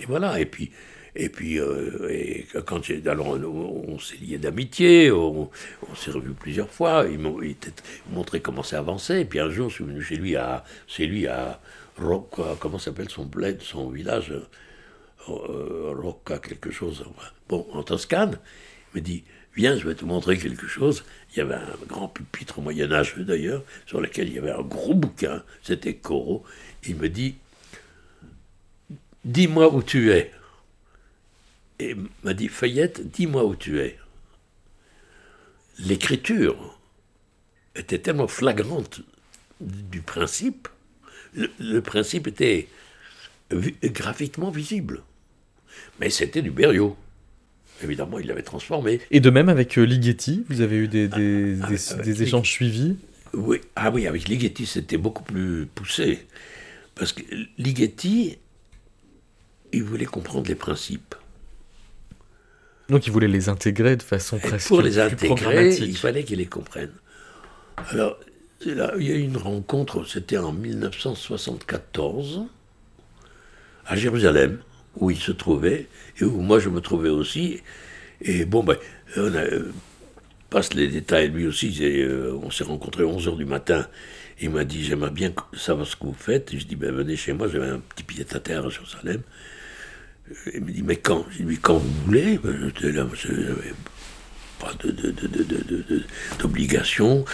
[0.00, 0.72] Et voilà, et puis,
[1.18, 5.50] et puis euh, quand alors on, s'est liés d'amitié, on,
[5.94, 7.30] s'est revus plusieurs fois, il m'a
[8.12, 9.22] montré comment ça avançait.
[9.22, 11.60] Et puis un jour, je suis venu chez lui à, chez lui à
[11.96, 14.34] Rocca, comment s'appelle son bled, son village,
[15.28, 17.04] euh, Rocca quelque chose,
[17.48, 18.38] bon, en Toscane.
[18.94, 21.04] Il me dit, viens, je vais te montrer quelque chose.
[21.32, 24.94] Il y avait un grand pupitre moyenâgeux d'ailleurs, sur lequel il y avait un gros
[24.94, 26.44] bouquin, c'était Corot.
[26.86, 27.36] Il me dit,
[29.24, 30.30] dis-moi où tu es.
[31.78, 33.98] Et il m'a dit, Fayette, dis-moi où tu es.
[35.78, 36.78] L'écriture
[37.74, 39.00] était tellement flagrante
[39.60, 40.68] du principe,
[41.34, 42.68] le, le principe était
[43.84, 45.02] graphiquement visible.
[46.00, 46.96] Mais c'était du Berriot.
[47.82, 49.00] Évidemment, il l'avait transformé.
[49.10, 52.22] Et de même avec euh, Ligeti, vous avez eu des, des, Ah, des- des Ligeti.
[52.22, 52.96] échanges suivis?
[53.34, 56.26] Oui, ah oui, avec Ligeti, c'était beaucoup plus poussé.
[56.94, 57.22] Parce que
[57.58, 58.38] Ligeti,
[59.74, 61.14] il voulait comprendre les principes.
[62.88, 66.38] Donc il voulait les intégrer de façon Et presque pour les intégrer, il fallait qu'il
[66.38, 66.92] les comprenne.
[67.90, 68.18] Alors,
[68.64, 72.44] là, il y a eu une rencontre, c'était en 1974,
[73.86, 74.58] à Jérusalem,
[74.96, 75.88] où il se trouvait,
[76.20, 77.60] et où moi je me trouvais aussi.
[78.20, 78.76] Et bon, ben,
[79.16, 79.72] on a, euh,
[80.48, 83.86] passe les détails, lui aussi, euh, on s'est rencontrés à 11h du matin.
[84.40, 86.52] Il m'a dit, j'aimerais bien savoir ce que vous faites.
[86.54, 89.22] Et je dis, ben, venez chez moi, j'avais un petit pied à terre à Jérusalem.
[90.54, 92.38] Il me dit, mais quand Je lui quand vous voulez.
[92.64, 93.74] J'étais là, je n'avais
[94.58, 94.72] pas
[96.38, 97.24] d'obligation.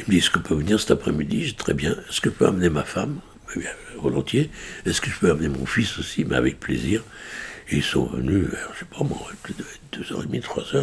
[0.00, 1.38] Il me dit, est-ce que je peux venir cet après-midi?
[1.38, 1.92] Dis, très bien.
[2.08, 3.20] Est-ce que je peux amener ma femme?
[3.56, 4.50] Eh bien, volontiers.
[4.86, 6.24] Est-ce que je peux amener mon fils aussi?
[6.24, 7.02] Mais avec plaisir.
[7.70, 9.64] Et ils sont venus, je sais pas moi, plus de
[10.02, 10.76] 2h30, 3h.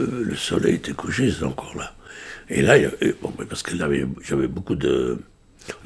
[0.00, 1.94] Euh, le soleil était couché, c'était encore là.
[2.50, 5.18] Et là, avait- bon, parce que j'avais beaucoup de.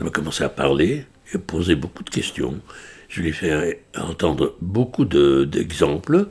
[0.01, 2.61] On a commencé à parler et poser beaucoup de questions.
[3.09, 6.29] Je lui ai fait entendre beaucoup de- d'exemples.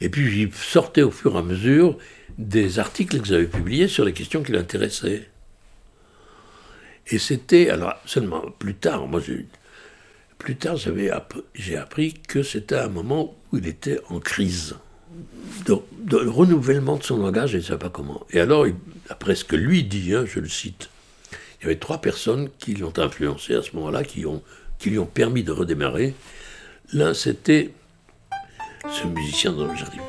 [0.00, 1.96] et puis, j'y sortais au fur et à mesure
[2.38, 5.28] des articles que j'avais publiés sur les questions qui l'intéressaient.
[7.08, 7.70] Et c'était.
[7.70, 9.46] Alors, seulement plus tard, moi, j'ai.
[10.38, 14.76] Plus tard, j'ai appris que c'était un moment où il était en crise
[15.64, 18.26] de, de renouvellement de son langage, je ne sais pas comment.
[18.30, 18.66] Et alors,
[19.08, 20.90] après ce que lui dit, hein, je le cite,
[21.60, 24.42] il y avait trois personnes qui l'ont influencé à ce moment-là, qui, ont,
[24.84, 26.14] qui lui ont permis de redémarrer.
[26.92, 27.70] L'un, c'était
[28.92, 30.02] ce musicien dont j'arrive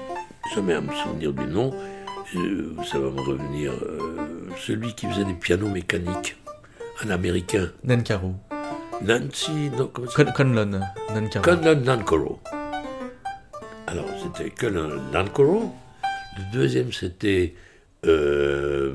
[0.53, 1.73] jamais à me souvenir du nom,
[2.35, 6.35] euh, ça va me revenir, euh, celui qui faisait des pianos mécaniques,
[7.05, 8.35] un Américain, Nankaro.
[9.01, 10.81] Nancy, non, comment ça Con- Conlon.
[11.13, 11.43] Nankaro.
[11.45, 12.41] Conlon Nankoro.
[13.87, 15.73] Alors, c'était Conlon Nankoro.
[16.37, 17.55] Le deuxième, c'était
[18.05, 18.93] euh,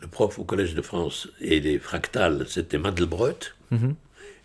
[0.00, 3.30] le prof au Collège de France et les fractales, c'était Mandelbrot.
[3.70, 3.94] Mhm.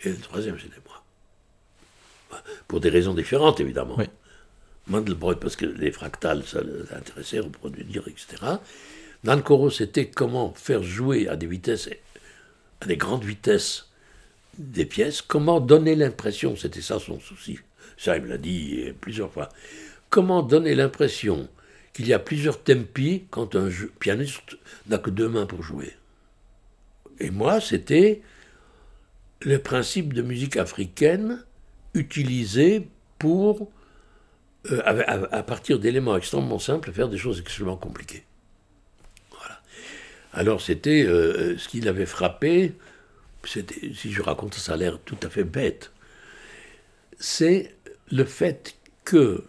[0.03, 2.41] Et le troisième, c'était moi.
[2.67, 3.95] Pour des raisons différentes, évidemment.
[3.97, 4.05] Oui.
[4.87, 8.57] Mandelbrot, parce que les fractales, ça l'intéressait, reproduire, etc.
[9.23, 11.89] Nankoro, c'était comment faire jouer à des vitesses,
[12.81, 13.89] à des grandes vitesses,
[14.57, 17.59] des pièces, comment donner l'impression, c'était ça son souci,
[17.97, 19.49] Ça, il me l'a dit euh, plusieurs fois.
[20.09, 21.47] Comment donner l'impression
[21.93, 23.69] qu'il y a plusieurs tempi quand un
[23.99, 25.95] pianiste n'a que deux mains pour jouer?
[27.19, 28.21] Et moi, c'était
[29.41, 31.43] le principe de musique africaine
[31.93, 32.87] utilisé
[33.17, 33.69] pour,
[34.71, 38.23] euh, à, partir d'éléments extrêmement simples, faire des choses extrêmement compliquées.
[39.31, 39.61] Voilà.
[40.33, 42.73] Alors c'était euh, ce qui l'avait frappé,
[43.45, 45.91] si je raconte ça, ça a l'air tout à fait bête,
[47.19, 47.75] c'est
[48.11, 48.75] le fait
[49.05, 49.43] que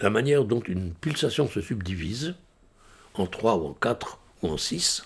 [0.00, 2.34] la manière dont une pulsation se subdivise,
[3.14, 5.04] en trois ou en quatre ou en six,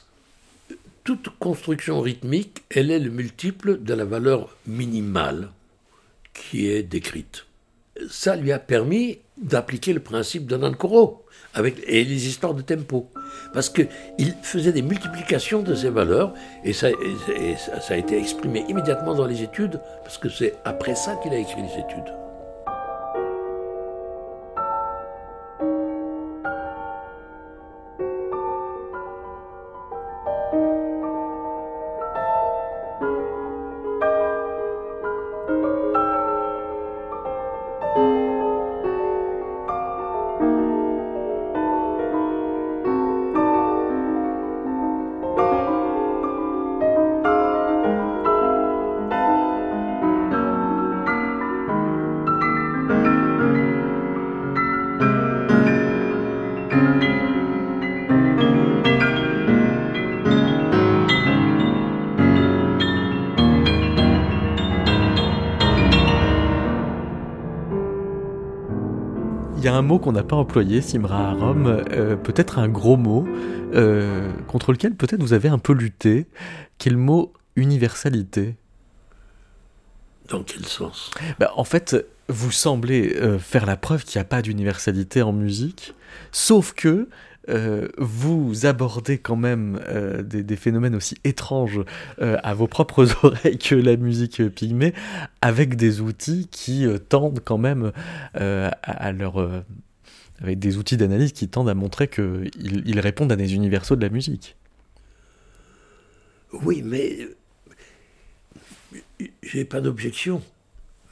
[1.08, 5.48] toute construction rythmique, elle est le multiple de la valeur minimale
[6.34, 7.46] qui est décrite.
[8.10, 11.24] Ça lui a permis d'appliquer le principe de Nankoro
[11.56, 13.08] et les histoires de tempo.
[13.54, 13.88] Parce qu'il
[14.42, 16.88] faisait des multiplications de ces valeurs et, ça
[17.88, 21.62] a été exprimé immédiatement dans les études, parce que c'est après ça qu'il a écrit
[21.62, 22.12] les études.
[70.08, 73.28] Qu'on n'a pas employé, Simra Arom, euh, peut-être un gros mot,
[73.74, 76.28] euh, contre lequel peut-être vous avez un peu lutté,
[76.78, 78.56] qui est le mot universalité.
[80.30, 81.10] Dans quel sens?
[81.38, 85.34] Bah, en fait, vous semblez euh, faire la preuve qu'il n'y a pas d'universalité en
[85.34, 85.92] musique,
[86.32, 87.06] sauf que
[87.48, 91.80] euh, vous abordez quand même euh, des, des phénomènes aussi étranges
[92.20, 94.92] euh, à vos propres oreilles que la musique pygmée,
[95.40, 97.92] avec des outils qui tendent quand même
[98.34, 99.64] à, à leur...
[100.40, 104.02] avec des outils d'analyse qui tendent à montrer qu'ils ils répondent à des universaux de
[104.02, 104.56] la musique.
[106.52, 107.28] Oui, mais
[109.42, 110.42] j'ai pas d'objection.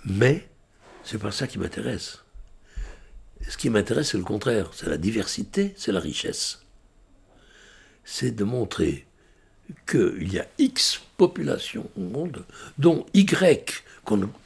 [0.04, 0.46] Mais
[1.02, 2.22] c'est pas ça qui m'intéresse.
[3.48, 4.70] Ce qui m'intéresse, c'est le contraire.
[4.72, 6.62] C'est la diversité, c'est la richesse.
[8.04, 9.06] C'est de montrer
[9.86, 12.44] qu'il y a X populations au monde,
[12.78, 13.82] dont Y,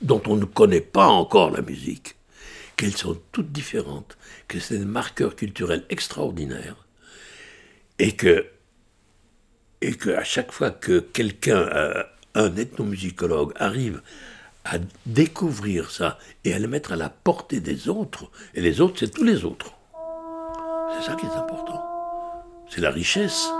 [0.00, 2.16] dont on ne connaît pas encore la musique,
[2.80, 4.16] qu'elles sont toutes différentes,
[4.48, 6.86] que c'est des marqueurs culturels extraordinaires,
[7.98, 8.46] et que
[9.82, 12.02] et qu'à chaque fois que quelqu'un, euh,
[12.34, 14.00] un ethnomusicologue, arrive
[14.64, 19.00] à découvrir ça et à le mettre à la portée des autres, et les autres,
[19.00, 19.74] c'est tous les autres.
[20.94, 21.82] C'est ça qui est important.
[22.70, 23.50] C'est la richesse.